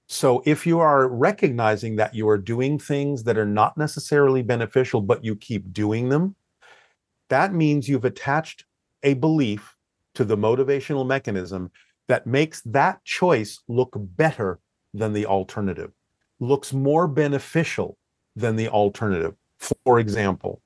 [0.08, 5.00] So if you are recognizing that you are doing things that are not necessarily beneficial,
[5.00, 6.36] but you keep doing them,
[7.28, 8.64] that means you've attached
[9.02, 9.74] a belief
[10.14, 11.70] to the motivational mechanism
[12.08, 14.58] that makes that choice look better
[14.92, 15.92] than the alternative,
[16.40, 17.96] looks more beneficial
[18.36, 19.34] than the alternative.
[19.62, 20.60] For example,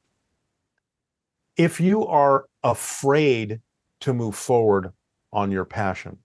[1.59, 3.61] if you are afraid
[4.01, 4.90] to move forward
[5.34, 6.16] on your passion,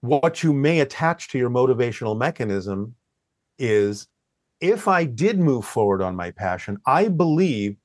[0.00, 2.94] what you may attach to your motivational mechanism
[3.58, 4.08] is
[4.62, 7.76] if I did move forward on my passion, I believe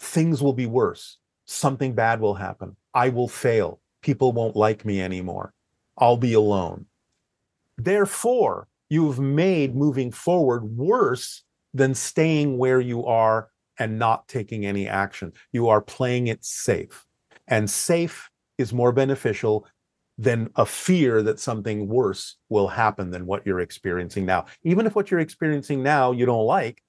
[0.00, 1.16] things will be worse.
[1.46, 2.76] Something bad will happen.
[2.92, 3.80] I will fail.
[4.02, 5.54] People won't like me anymore.
[5.96, 6.84] I'll be alone.
[7.78, 11.42] Therefore, you've made moving forward worse
[11.74, 13.48] than staying where you are
[13.78, 15.32] and not taking any action.
[15.52, 17.06] You are playing it safe.
[17.48, 19.66] And safe is more beneficial
[20.18, 24.44] than a fear that something worse will happen than what you're experiencing now.
[24.62, 26.82] Even if what you're experiencing now you don't like,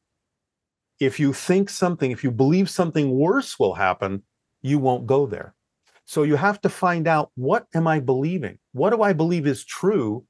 [0.99, 4.24] if you think something, if you believe something worse will happen,
[4.62, 5.56] you won't go there.
[6.06, 8.60] So you have to find out what am I believing?
[8.74, 10.26] What do I believe is true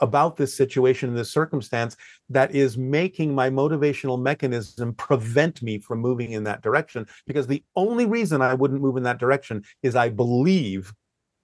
[0.00, 1.96] about this situation, and this circumstance
[2.28, 7.06] that is making my motivational mechanism prevent me from moving in that direction?
[7.26, 10.92] Because the only reason I wouldn't move in that direction is I believe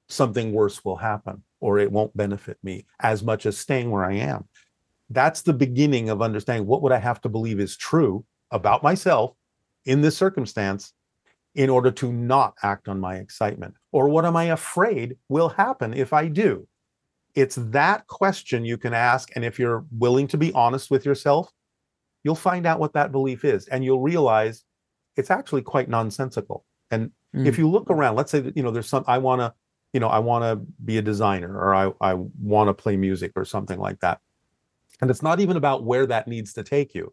[0.08, 4.14] something worse will happen or it won't benefit me as much as staying where I
[4.14, 4.48] am.
[5.08, 9.32] That's the beginning of understanding what would I have to believe is true about myself
[9.84, 10.92] in this circumstance
[11.54, 13.74] in order to not act on my excitement?
[13.92, 16.66] Or what am I afraid will happen if I do?
[17.34, 19.30] It's that question you can ask.
[19.34, 21.50] And if you're willing to be honest with yourself,
[22.24, 23.66] you'll find out what that belief is.
[23.68, 24.64] And you'll realize
[25.16, 26.64] it's actually quite nonsensical.
[26.90, 27.46] And mm.
[27.46, 29.54] if you look around, let's say that, you know, there's some, I want to,
[29.92, 33.32] you know, I want to be a designer or I, I want to play music
[33.36, 34.20] or something like that.
[35.00, 37.12] And it's not even about where that needs to take you.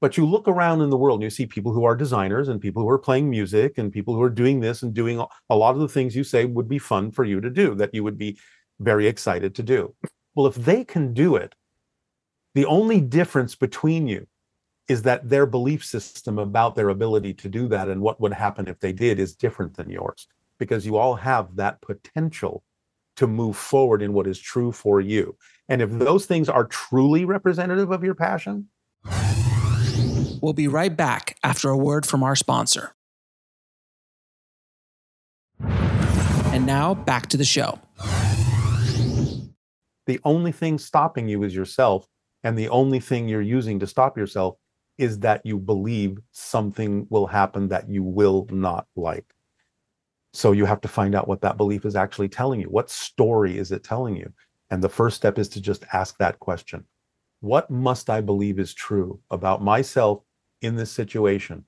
[0.00, 2.60] But you look around in the world and you see people who are designers and
[2.60, 5.74] people who are playing music and people who are doing this and doing a lot
[5.74, 8.16] of the things you say would be fun for you to do, that you would
[8.16, 8.38] be
[8.80, 9.94] very excited to do.
[10.34, 11.54] Well, if they can do it,
[12.54, 14.26] the only difference between you
[14.88, 18.66] is that their belief system about their ability to do that and what would happen
[18.66, 20.26] if they did is different than yours
[20.58, 22.64] because you all have that potential
[23.16, 25.36] to move forward in what is true for you.
[25.68, 28.68] And if those things are truly representative of your passion,
[30.42, 32.94] we'll be right back after a word from our sponsor.
[35.60, 37.78] And now back to the show.
[40.10, 42.08] The only thing stopping you is yourself.
[42.42, 44.56] And the only thing you're using to stop yourself
[44.98, 49.32] is that you believe something will happen that you will not like.
[50.32, 52.66] So you have to find out what that belief is actually telling you.
[52.66, 54.32] What story is it telling you?
[54.70, 56.84] And the first step is to just ask that question
[57.38, 60.24] What must I believe is true about myself
[60.60, 61.64] in this situation?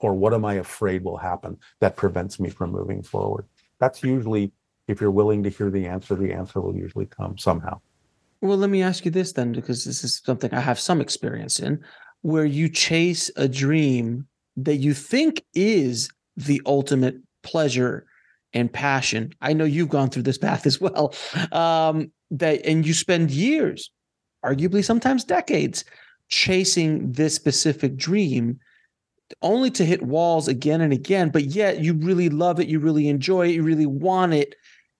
[0.00, 3.46] Or what am I afraid will happen that prevents me from moving forward?
[3.80, 4.52] That's usually,
[4.88, 7.80] if you're willing to hear the answer, the answer will usually come somehow.
[8.40, 11.58] Well, let me ask you this then, because this is something I have some experience
[11.58, 11.82] in
[12.22, 14.26] where you chase a dream
[14.56, 18.06] that you think is the ultimate pleasure
[18.52, 19.32] and passion.
[19.40, 21.14] I know you've gone through this path as well.
[21.52, 23.90] Um, that and you spend years,
[24.44, 25.84] arguably sometimes decades,
[26.28, 28.58] chasing this specific dream
[29.42, 33.08] only to hit walls again and again but yet you really love it you really
[33.08, 34.54] enjoy it you really want it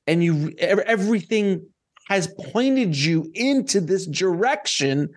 [0.07, 1.67] and you everything
[2.09, 5.11] has pointed you into this direction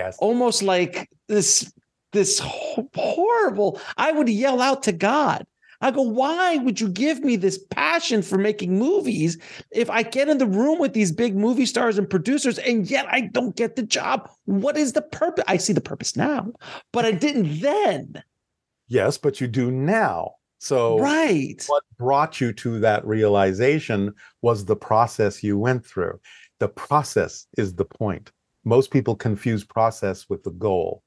[0.00, 0.16] Yes.
[0.18, 1.70] Almost like this
[2.12, 3.80] this horrible.
[3.98, 5.46] I would yell out to God.
[5.82, 9.38] I go, why would you give me this passion for making movies
[9.70, 13.06] if I get in the room with these big movie stars and producers and yet
[13.10, 14.30] I don't get the job?
[14.46, 15.44] What is the purpose?
[15.46, 16.52] I see the purpose now,
[16.92, 18.22] but I didn't then.
[18.88, 20.32] Yes, but you do now.
[20.62, 21.62] So, right.
[21.66, 26.20] What brought you to that realization was the process you went through.
[26.58, 28.30] The process is the point
[28.64, 31.02] most people confuse process with the goal.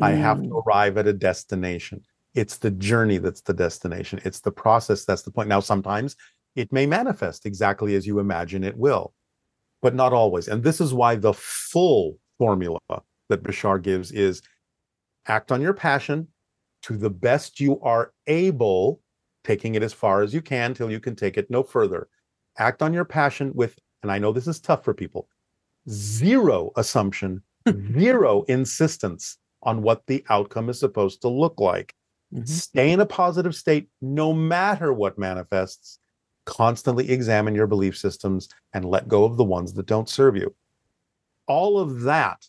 [0.00, 0.06] Mm.
[0.06, 0.62] I have to mm.
[0.64, 2.02] arrive at a destination.
[2.34, 4.20] It's the journey that's the destination.
[4.24, 5.48] It's the process that's the point.
[5.48, 6.16] Now, sometimes
[6.56, 9.12] it may manifest exactly as you imagine it will,
[9.82, 10.48] but not always.
[10.48, 12.80] And this is why the full formula
[13.28, 14.42] that Bashar gives is
[15.26, 16.28] act on your passion
[16.84, 19.00] to the best you are able,
[19.42, 22.08] taking it as far as you can till you can take it no further.
[22.58, 25.28] Act on your passion with, and I know this is tough for people,
[25.88, 27.42] zero assumption,
[27.98, 31.94] zero insistence on what the outcome is supposed to look like.
[32.34, 32.44] Mm-hmm.
[32.44, 35.98] Stay in a positive state no matter what manifests.
[36.44, 40.54] Constantly examine your belief systems and let go of the ones that don't serve you.
[41.46, 42.46] All of that,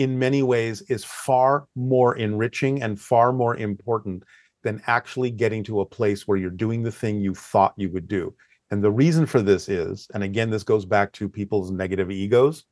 [0.00, 4.24] in many ways, is far more enriching and far more important
[4.62, 8.08] than actually getting to a place where you're doing the thing you thought you would
[8.08, 8.34] do.
[8.70, 12.64] And the reason for this is, and again, this goes back to people's negative egos.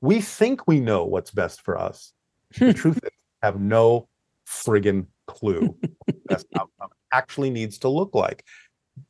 [0.00, 2.12] We think we know what's best for us.
[2.56, 2.66] Hmm.
[2.66, 3.10] The truth is,
[3.42, 4.08] have no
[4.46, 8.44] friggin' clue what best outcome actually needs to look like.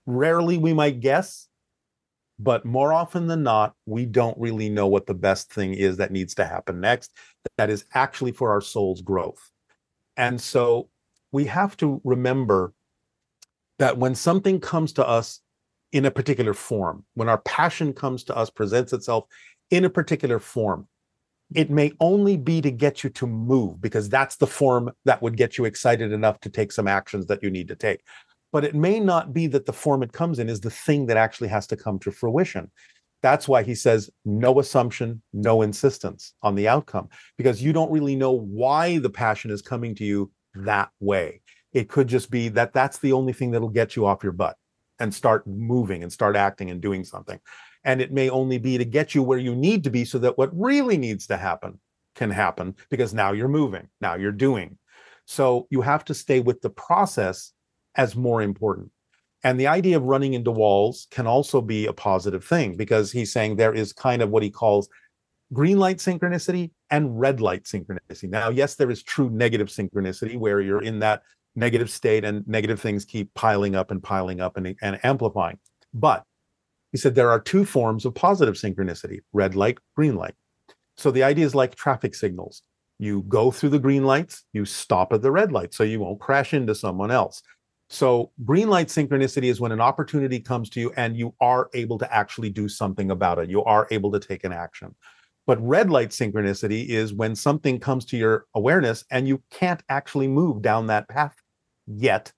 [0.07, 1.48] Rarely we might guess,
[2.39, 6.13] but more often than not, we don't really know what the best thing is that
[6.13, 7.13] needs to happen next.
[7.57, 9.51] That is actually for our soul's growth.
[10.17, 10.89] And so
[11.33, 12.73] we have to remember
[13.79, 15.41] that when something comes to us
[15.93, 17.05] in a particular form.
[17.15, 19.25] When our passion comes to us, presents itself
[19.71, 20.87] in a particular form,
[21.55, 25.37] it may only be to get you to move because that's the form that would
[25.37, 28.03] get you excited enough to take some actions that you need to take.
[28.53, 31.17] But it may not be that the form it comes in is the thing that
[31.17, 32.71] actually has to come to fruition.
[33.23, 38.17] That's why he says no assumption, no insistence on the outcome, because you don't really
[38.17, 41.41] know why the passion is coming to you that way.
[41.73, 44.57] It could just be that that's the only thing that'll get you off your butt
[44.99, 47.39] and start moving and start acting and doing something.
[47.85, 50.39] And it may only be to get you where you need to be so that
[50.39, 51.79] what really needs to happen
[52.15, 54.79] can happen because now you're moving, now you're doing.
[55.25, 57.53] So you have to stay with the process
[57.99, 58.91] as more important.
[59.45, 63.33] And the idea of running into walls can also be a positive thing because he's
[63.33, 64.89] saying there is kind of what he calls
[65.53, 68.29] green light synchronicity and red light synchronicity.
[68.29, 71.23] Now, yes, there is true negative synchronicity where you're in that
[71.55, 75.59] negative state and negative things keep piling up and piling up and, and amplifying.
[75.93, 76.25] But
[76.93, 80.35] He said there are two forms of positive synchronicity red light, green light.
[80.97, 82.63] So the idea is like traffic signals.
[82.99, 86.21] You go through the green lights, you stop at the red light so you won't
[86.21, 87.43] crash into someone else.
[87.91, 91.99] So green light synchronicity is when an opportunity comes to you and you are able
[91.99, 93.49] to actually do something about it.
[93.49, 94.95] You are able to take an action.
[95.47, 100.29] But red light synchronicity is when something comes to your awareness and you can't actually
[100.29, 101.35] move down that path
[101.87, 102.31] yet.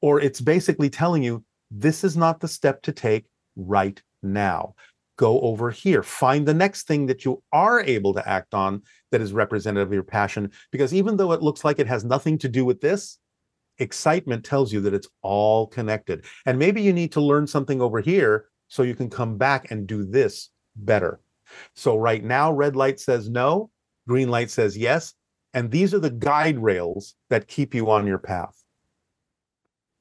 [0.00, 3.26] Or it's basically telling you this is not the step to take
[3.56, 4.76] right now.
[5.16, 6.04] Go over here.
[6.04, 9.92] Find the next thing that you are able to act on that is representative of
[9.92, 10.52] your passion.
[10.70, 13.18] Because even though it looks like it has nothing to do with this,
[13.78, 16.24] excitement tells you that it's all connected.
[16.46, 19.86] And maybe you need to learn something over here so you can come back and
[19.86, 21.20] do this better.
[21.74, 23.70] So right now, red light says no,
[24.08, 25.14] green light says yes.
[25.54, 28.62] And these are the guide rails that keep you on your path.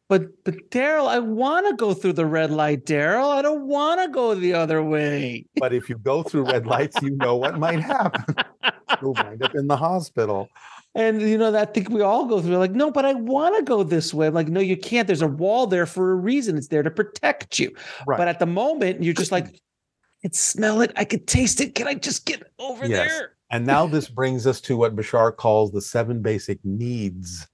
[0.08, 3.30] But but Darryl, I want to go through the red light, Darryl.
[3.30, 5.46] I don't want to go the other way.
[5.56, 8.36] But if you go through red lights, you know what might happen.
[9.02, 10.50] You'll wind up in the hospital.
[10.94, 13.64] And you know, I think we all go through like, no, but I want to
[13.64, 14.28] go this way.
[14.28, 15.08] I'm like, no, you can't.
[15.08, 16.58] There's a wall there for a reason.
[16.58, 17.74] It's there to protect you.
[18.06, 18.18] Right.
[18.18, 19.62] But at the moment, you're just like,
[20.22, 20.92] could smell it.
[20.96, 21.76] I could taste it.
[21.76, 23.10] Can I just get over yes.
[23.10, 23.34] there?
[23.50, 27.48] And now this brings us to what Bashar calls the seven basic needs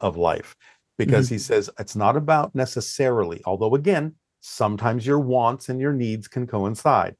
[0.00, 0.54] of life,
[0.98, 1.36] because mm-hmm.
[1.36, 6.46] he says it's not about necessarily, although again, sometimes your wants and your needs can
[6.46, 7.16] coincide,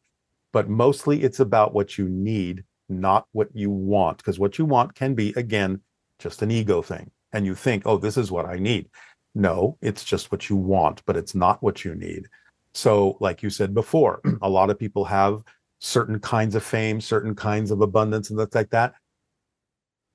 [0.52, 4.94] but mostly it's about what you need, not what you want, because what you want
[4.94, 5.80] can be, again,
[6.18, 7.10] just an ego thing.
[7.32, 8.88] And you think, oh, this is what I need.
[9.34, 12.26] No, it's just what you want, but it's not what you need.
[12.74, 15.42] So, like you said before, a lot of people have
[15.80, 18.94] certain kinds of fame, certain kinds of abundance, and things like that.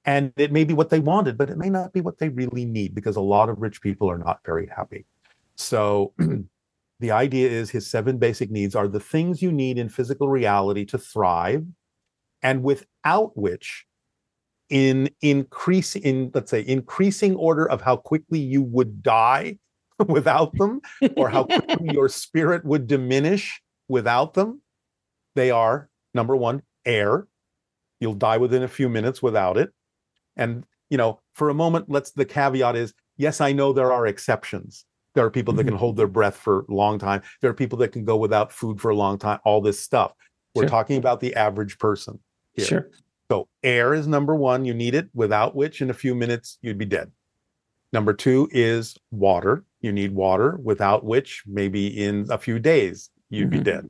[0.05, 2.65] And it may be what they wanted, but it may not be what they really
[2.65, 5.05] need because a lot of rich people are not very happy.
[5.55, 6.13] So,
[6.99, 10.85] the idea is his seven basic needs are the things you need in physical reality
[10.85, 11.65] to thrive,
[12.43, 13.85] and without which,
[14.69, 19.57] in increase in let's say increasing order of how quickly you would die
[20.07, 20.81] without them
[21.15, 24.61] or how quickly your spirit would diminish without them.
[25.35, 27.27] They are number one, air.
[27.99, 29.71] You'll die within a few minutes without it.
[30.35, 34.07] And, you know, for a moment, let's the caveat is yes, I know there are
[34.07, 34.85] exceptions.
[35.15, 35.79] There are people that can mm-hmm.
[35.79, 37.21] hold their breath for a long time.
[37.41, 40.13] There are people that can go without food for a long time, all this stuff.
[40.55, 40.69] We're sure.
[40.69, 42.19] talking about the average person.
[42.53, 42.65] Here.
[42.65, 42.89] Sure.
[43.29, 44.65] So air is number one.
[44.65, 47.11] You need it, without which in a few minutes you'd be dead.
[47.91, 49.63] Number two is water.
[49.81, 53.59] You need water, without which maybe in a few days you'd mm-hmm.
[53.59, 53.89] be dead.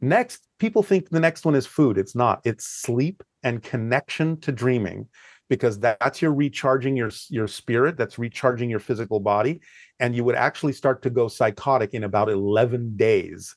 [0.00, 1.96] Next, people think the next one is food.
[1.96, 2.40] It's not.
[2.44, 5.08] It's sleep and connection to dreaming
[5.48, 9.60] because that's your recharging your your spirit, that's recharging your physical body
[10.00, 13.56] and you would actually start to go psychotic in about 11 days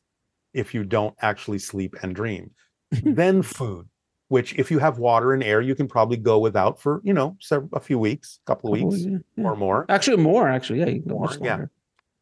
[0.53, 2.51] if you don't actually sleep and dream.
[3.03, 3.87] then food
[4.29, 7.35] which if you have water and air, you can probably go without for, you know,
[7.73, 9.43] a few weeks, a couple of weeks yeah, yeah.
[9.43, 9.85] or more.
[9.89, 10.79] Actually, more, actually.
[10.79, 10.99] Yeah.
[11.05, 11.65] More, yeah.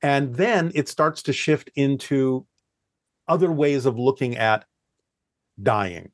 [0.01, 2.45] And then it starts to shift into
[3.27, 4.63] other ways of looking at
[5.61, 6.11] dying.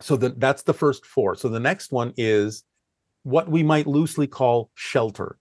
[0.00, 1.34] So the, that's the first four.
[1.34, 2.62] So the next one is
[3.24, 5.38] what we might loosely call shelter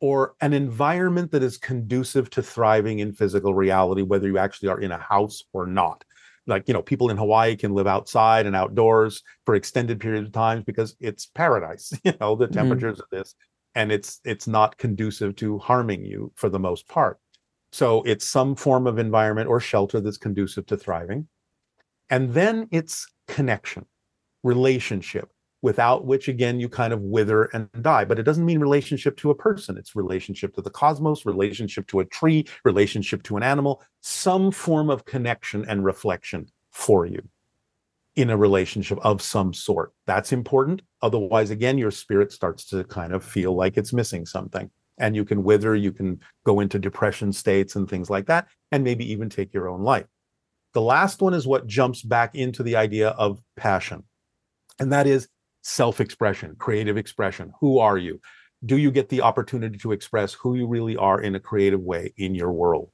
[0.00, 4.80] or an environment that is conducive to thriving in physical reality, whether you actually are
[4.80, 6.04] in a house or not
[6.50, 10.32] like you know people in hawaii can live outside and outdoors for extended periods of
[10.32, 12.54] times because it's paradise you know the mm-hmm.
[12.54, 13.16] temperatures mm-hmm.
[13.16, 13.34] of this
[13.74, 17.18] and it's it's not conducive to harming you for the most part
[17.72, 21.26] so it's some form of environment or shelter that's conducive to thriving
[22.10, 23.86] and then it's connection
[24.42, 25.30] relationship
[25.62, 28.04] without which again you kind of wither and die.
[28.04, 29.76] But it doesn't mean relationship to a person.
[29.76, 34.88] It's relationship to the cosmos relationship to a tree relationship to an animal some form
[34.88, 37.22] of connection and reflection for you
[38.16, 39.92] in a relationship of some sort.
[40.06, 40.82] That's important.
[41.02, 44.70] Otherwise again your spirit starts to kind of feel like it's missing something.
[44.98, 48.84] And you can wither you can go into depression states and things like that and
[48.84, 50.06] maybe even take your own life.
[50.72, 54.04] The last one is what jumps back into the idea of passion.
[54.78, 55.28] And that is
[55.62, 57.52] self expression, creative expression.
[57.60, 58.20] Who are you?
[58.64, 62.12] Do you get the opportunity to express who you really are in a creative way
[62.16, 62.90] in your world?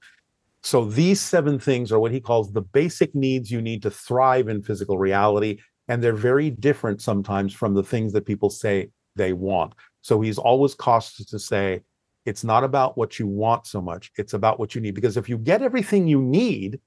[0.62, 4.48] So, these seven things are what he calls the basic needs you need to thrive
[4.48, 5.59] in physical reality.
[5.88, 9.74] And they're very different sometimes from the things that people say they want.
[10.02, 11.82] So, he's always cautious to say,
[12.24, 14.97] it's not about what you want so much, it's about what you need.
[14.97, 16.80] Because if you get everything you need,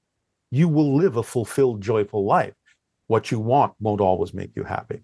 [0.50, 2.54] you will live a fulfilled, joyful life.
[3.06, 5.02] What you want won't always make you happy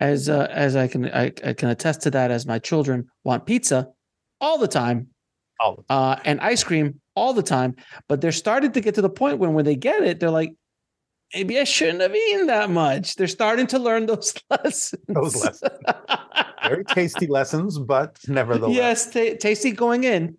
[0.00, 3.46] as uh, as I can I, I, can attest to that as my children want
[3.46, 3.88] pizza
[4.40, 5.08] all the time,
[5.60, 5.84] oh.
[5.88, 7.74] uh, and ice cream all the time,
[8.08, 10.54] but they're starting to get to the point when when they get it, they're like,
[11.34, 13.16] maybe I shouldn't have eaten that much.
[13.16, 15.02] They're starting to learn those lessons.
[15.08, 15.72] Those lessons.
[16.62, 18.76] Very tasty lessons, but nevertheless.
[18.76, 20.36] Yes, t- tasty going in.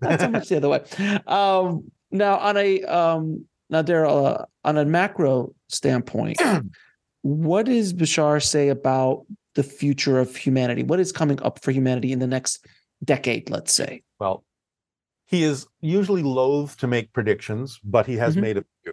[0.00, 0.82] Not so much the other way.
[1.26, 6.40] Um, now, on a um, now, Darryl, uh, on a macro standpoint,
[7.22, 10.82] what does Bashar say about the future of humanity?
[10.82, 12.64] What is coming up for humanity in the next
[13.04, 13.50] decade?
[13.50, 14.02] Let's say.
[14.18, 14.44] Well,
[15.26, 18.40] he is usually loath to make predictions, but he has Mhm.
[18.40, 18.92] made a few.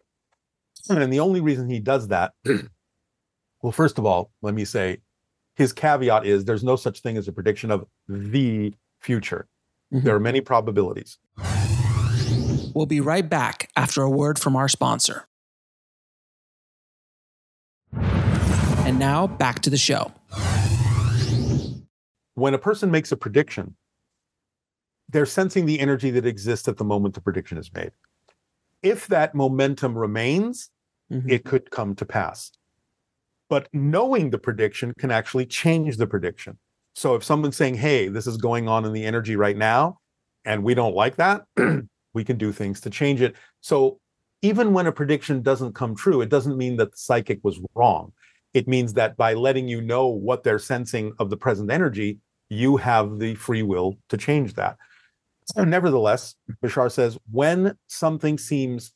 [0.90, 2.34] And the only reason he does that,
[3.62, 4.98] well, first of all, let me say
[5.56, 9.48] his caveat is there's no such thing as a prediction of the future.
[9.94, 10.04] Mhm.
[10.04, 11.18] There are many probabilities.
[12.74, 15.28] We'll be right back after a word from our sponsor.
[18.88, 20.14] And now back to the show.
[22.35, 23.76] When a person makes a prediction,
[25.09, 27.91] they're sensing the energy that exists at the moment the prediction is made.
[28.81, 30.69] If that momentum remains,
[31.11, 31.30] Mhm.
[31.30, 32.53] it could come to pass.
[33.49, 36.57] But knowing the prediction can actually change the prediction.
[36.95, 39.99] So if someone's saying, hey, this is going on in the energy right now,
[40.45, 41.43] and we don't like that,
[42.14, 43.35] we can do things to change it.
[43.59, 43.99] So
[44.41, 48.14] even when a prediction doesn't come true, it doesn't mean that the psychic was wrong.
[48.53, 52.19] It means that by letting you know what they're sensing of the present energy,
[52.49, 54.78] you have the free will to change that.
[55.56, 58.91] So nevertheless, Bashar says, when something seems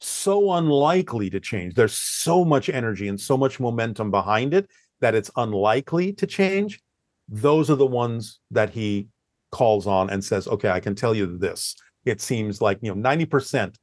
[0.00, 1.74] so unlikely to change.
[1.74, 4.68] There's so much energy and so much momentum behind it
[5.00, 6.80] that it's unlikely to change.
[7.28, 9.08] Those are the ones that he
[9.52, 11.74] calls on and says, okay, I can tell you this.
[12.04, 13.74] It seems like, you know, 90%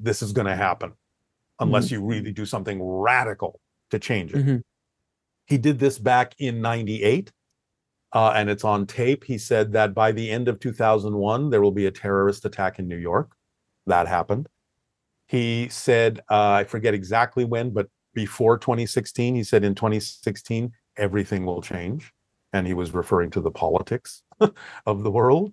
[0.00, 0.92] this is going to happen
[1.60, 3.60] unless you really do something radical
[3.90, 4.46] to change it.
[4.46, 4.62] Mhm.
[5.48, 7.32] He did this back in 98.
[8.12, 9.24] Uh, and it's on tape.
[9.24, 12.88] He said that by the end of 2001, there will be a terrorist attack in
[12.88, 13.32] New York.
[13.86, 14.48] That happened
[15.28, 21.44] he said uh, i forget exactly when but before 2016 he said in 2016 everything
[21.44, 22.12] will change
[22.54, 24.22] and he was referring to the politics
[24.86, 25.52] of the world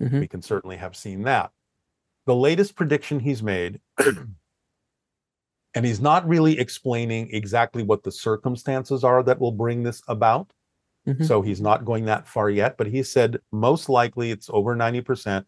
[0.00, 0.20] Mhm.
[0.20, 1.50] we can certainly have seen that
[2.26, 3.80] the latest prediction he's made
[5.74, 10.52] and he's not really explaining exactly what the circumstances are that will bring this about
[11.06, 11.26] Mhm.
[11.26, 15.44] so he's not going that far yet but he said most likely it's over 90%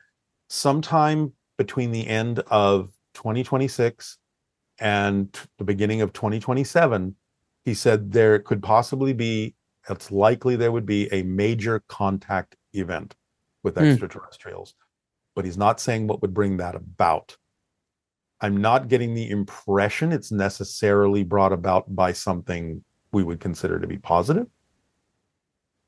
[0.49, 4.19] sometime between the end of 2026
[4.81, 7.15] and the beginning of 2027
[7.65, 9.55] he said there could possibly be
[9.89, 13.15] it's likely there would be a major contact event
[13.63, 13.85] with Hmm.
[13.85, 14.75] extraterrestrials
[15.37, 17.37] but he's not saying what would bring that about
[18.45, 22.83] i'm not getting the impression it's necessarily brought about by something
[23.15, 24.47] we would consider to be positive.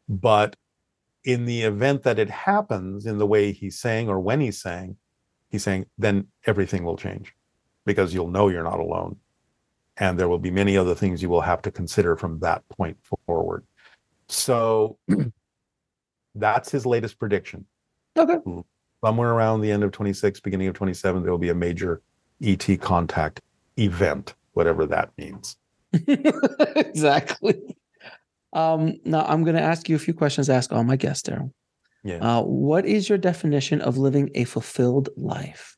[0.08, 0.56] But
[1.24, 4.96] in the event that it happens in the way he's saying or when he's saying
[5.50, 7.34] he's saying then everything will change
[7.84, 9.16] because you'll know you're not alone
[9.96, 12.96] and there will be many other things you will have to consider from that point
[13.26, 13.66] forward.
[14.28, 14.98] So
[16.36, 17.66] that's his latest prediction.
[18.16, 18.38] Okay.
[19.04, 22.00] somewhere around the end of 26 beginning of 27 there will be a major
[22.42, 23.40] et contact
[23.78, 25.56] event whatever that means
[26.76, 27.76] exactly.
[28.52, 30.50] Um, now I'm going to ask you a few questions.
[30.50, 31.52] Ask all my guests, Darryl.
[32.04, 35.76] yeah Uh, what is your definition of living a fulfilled life?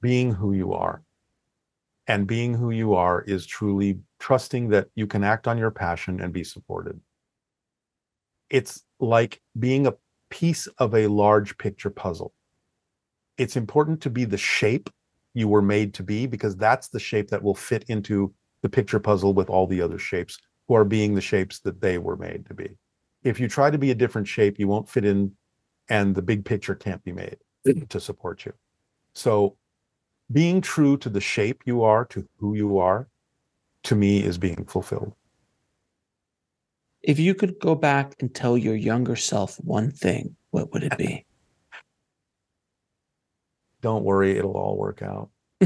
[0.00, 1.02] being who you are.
[2.06, 6.20] And being who you are is truly trusting that you can act on your passion
[6.20, 7.00] and be supported.
[8.48, 9.94] It's like being a
[10.30, 12.32] piece of a large picture puzzle.
[13.36, 14.90] It's important to be the shape
[15.34, 18.98] you were made to be because that's the shape that will fit into the picture
[18.98, 22.46] puzzle with all the other shapes who are being the shapes that they were made
[22.46, 22.70] to be.
[23.22, 25.32] If you try to be a different shape, you won't fit in
[25.88, 27.38] and the big picture can't be made
[27.88, 28.52] to support you.
[29.14, 29.56] So
[30.30, 33.08] being true to the shape you are, to who you are,
[33.84, 35.14] to me is being fulfilled.
[37.08, 40.98] If you could go back and tell your younger self one thing, what would it
[40.98, 41.24] be?
[43.80, 45.30] Don't worry, it'll all work out.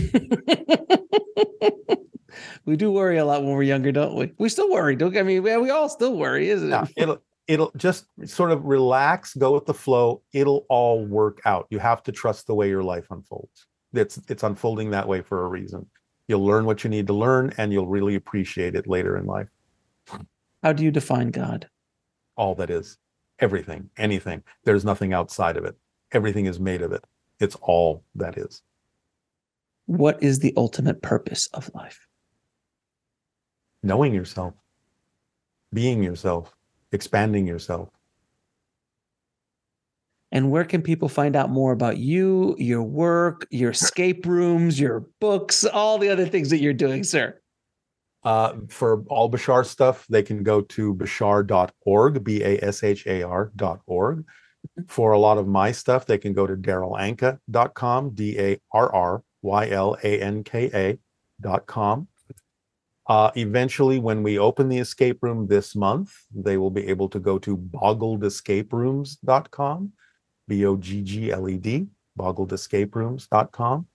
[2.65, 4.33] we do worry a lot when we're younger, don't we?
[4.39, 4.95] We still worry.
[4.97, 6.89] Don't I mean we, we all still worry, isn't it?
[6.97, 10.23] it'll it'll just sort of relax, go with the flow.
[10.33, 11.67] It'll all work out.
[11.71, 13.67] You have to trust the way your life unfolds.
[13.95, 15.87] It's it's unfolding that way for a reason.
[16.29, 19.49] You'll learn what you need to learn and you'll really appreciate it later in life.
[20.63, 21.69] How do you define God?
[22.37, 22.99] All that is,
[23.39, 24.43] everything, anything.
[24.65, 25.77] There's nothing outside of it.
[26.13, 27.05] Everything is made of it.
[27.41, 28.63] It's all that is.
[29.87, 32.07] What is the ultimate purpose of life?
[33.83, 34.55] knowing yourself,
[35.73, 36.55] being yourself,
[36.93, 37.89] expanding yourself.
[40.31, 45.07] And where can people find out more about you, your work, your escape rooms, your
[45.21, 47.39] books, all the other things that you're doing, sir?
[48.25, 53.23] Uh, for all Bashar stuff, they can go to bashar.org, B A S H A
[53.23, 54.25] R.org.
[54.87, 59.25] For a lot of my stuff, they can go to darrylanka.com, D A R R
[59.43, 60.99] Y L A N K
[61.45, 62.07] A.com.
[63.09, 67.19] Uh, eventually, when we open the escape room this month, they will be able to
[67.19, 69.93] go to boggledescaperooms.com,
[70.47, 73.89] B O G G L E D, boggledescaperooms.com.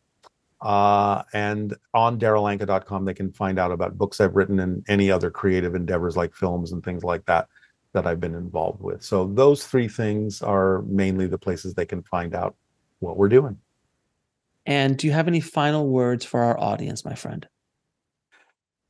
[0.59, 5.29] Uh, and on darrylanka.com, they can find out about books I've written and any other
[5.29, 7.47] creative endeavors like films and things like that
[7.93, 9.03] that I've been involved with.
[9.03, 12.55] So those three things are mainly the places they can find out
[12.99, 13.57] what we're doing.
[14.65, 17.47] And do you have any final words for our audience, my friend?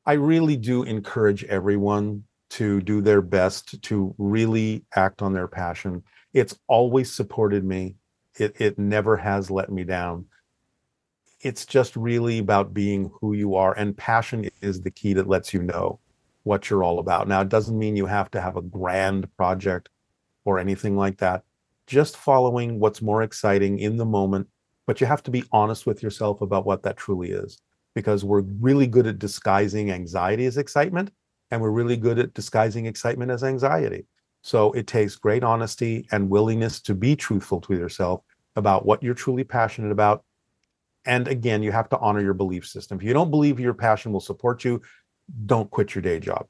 [0.06, 6.02] I really do encourage everyone to do their best to really act on their passion.
[6.34, 7.96] It's always supported me.
[8.36, 10.26] It it never has let me down.
[11.42, 15.54] It's just really about being who you are and passion is the key that lets
[15.54, 16.00] you know
[16.44, 17.28] what you're all about.
[17.28, 19.90] Now it doesn't mean you have to have a grand project
[20.46, 21.44] or anything like that.
[21.86, 24.48] Just following what's more exciting in the moment,
[24.88, 27.60] but you have to be honest with yourself about what that truly is
[27.94, 31.12] because we're really good at disguising anxiety as excitement
[31.52, 34.06] and we're really good at disguising excitement as anxiety.
[34.42, 38.22] So it takes great honesty and willingness to be truthful to yourself
[38.56, 40.24] about what you're truly passionate about.
[41.08, 42.98] And again, you have to honor your belief system.
[42.98, 44.82] If you don't believe your passion will support you,
[45.46, 46.48] don't quit your day job.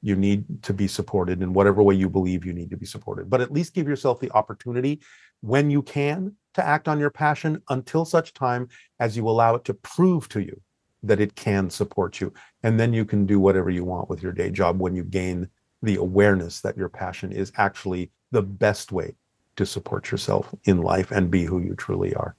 [0.00, 3.28] You need to be supported in whatever way you believe you need to be supported,
[3.28, 5.00] but at least give yourself the opportunity
[5.40, 8.68] when you can to act on your passion until such time
[8.98, 10.60] as you allow it to prove to you
[11.02, 12.32] that it can support you.
[12.62, 15.48] And then you can do whatever you want with your day job when you gain
[15.82, 19.14] the awareness that your passion is actually the best way
[19.56, 22.36] to support yourself in life and be who you truly are.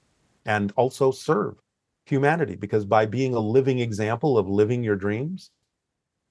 [0.50, 1.54] And also serve
[2.06, 5.50] humanity because by being a living example of living your dreams,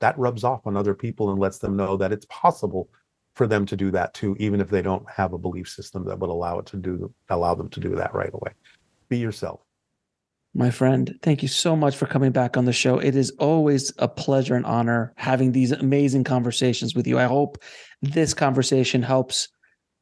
[0.01, 2.89] that rubs off on other people and lets them know that it's possible
[3.33, 6.19] for them to do that too, even if they don't have a belief system that
[6.19, 8.51] would allow it to do allow them to do that right away.
[9.07, 9.61] Be yourself
[10.53, 11.17] my friend.
[11.21, 12.99] Thank you so much for coming back on the show.
[12.99, 17.19] It is always a pleasure and honor having these amazing conversations with you.
[17.19, 17.57] I hope
[18.01, 19.47] this conversation helps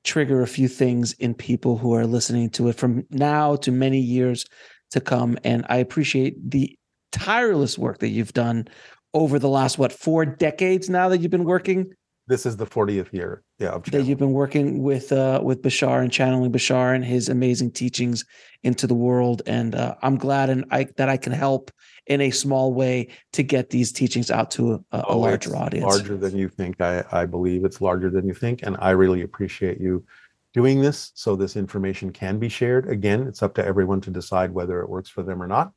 [0.07, 3.99] trigger a few things in people who are listening to it from now to many
[3.99, 4.45] years
[4.91, 5.37] to come.
[5.43, 6.75] And I appreciate the
[7.11, 8.67] tireless work that you've done
[9.13, 11.91] over the last, what, four decades now that you've been working
[12.27, 16.11] this is the 40th year yeah that you've been working with uh with bashar and
[16.11, 18.25] channeling bashar and his amazing teachings
[18.63, 19.41] into the world.
[19.45, 21.71] And uh, i'm glad and i that i can help
[22.05, 25.85] in a small way to get these teachings out to a, a oh, larger audience.
[25.85, 26.81] larger than you think.
[26.81, 28.63] I i believe it's larger than you think.
[28.63, 30.05] And i really appreciate you
[30.53, 32.89] doing this so this information can be shared.
[32.89, 35.71] Again it's up to everyone to decide whether it works for them or not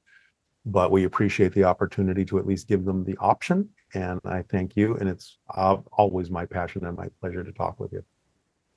[0.67, 4.77] but we appreciate the opportunity to at least give them the option and I thank
[4.77, 4.97] you.
[4.97, 8.05] And it's uh, always my passion and my pleasure to talk with you.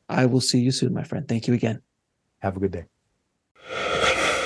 [0.09, 1.27] I will see you soon, my friend.
[1.27, 1.81] Thank you again.
[2.39, 2.85] Have a good day.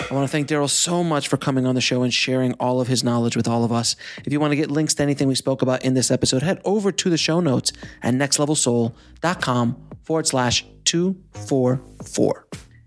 [0.09, 2.79] I want to thank Darryl so much for coming on the show and sharing all
[2.79, 3.97] of his knowledge with all of us.
[4.23, 6.61] If you want to get links to anything we spoke about in this episode, head
[6.63, 12.47] over to the show notes at nextlevelsoul.com forward slash 244.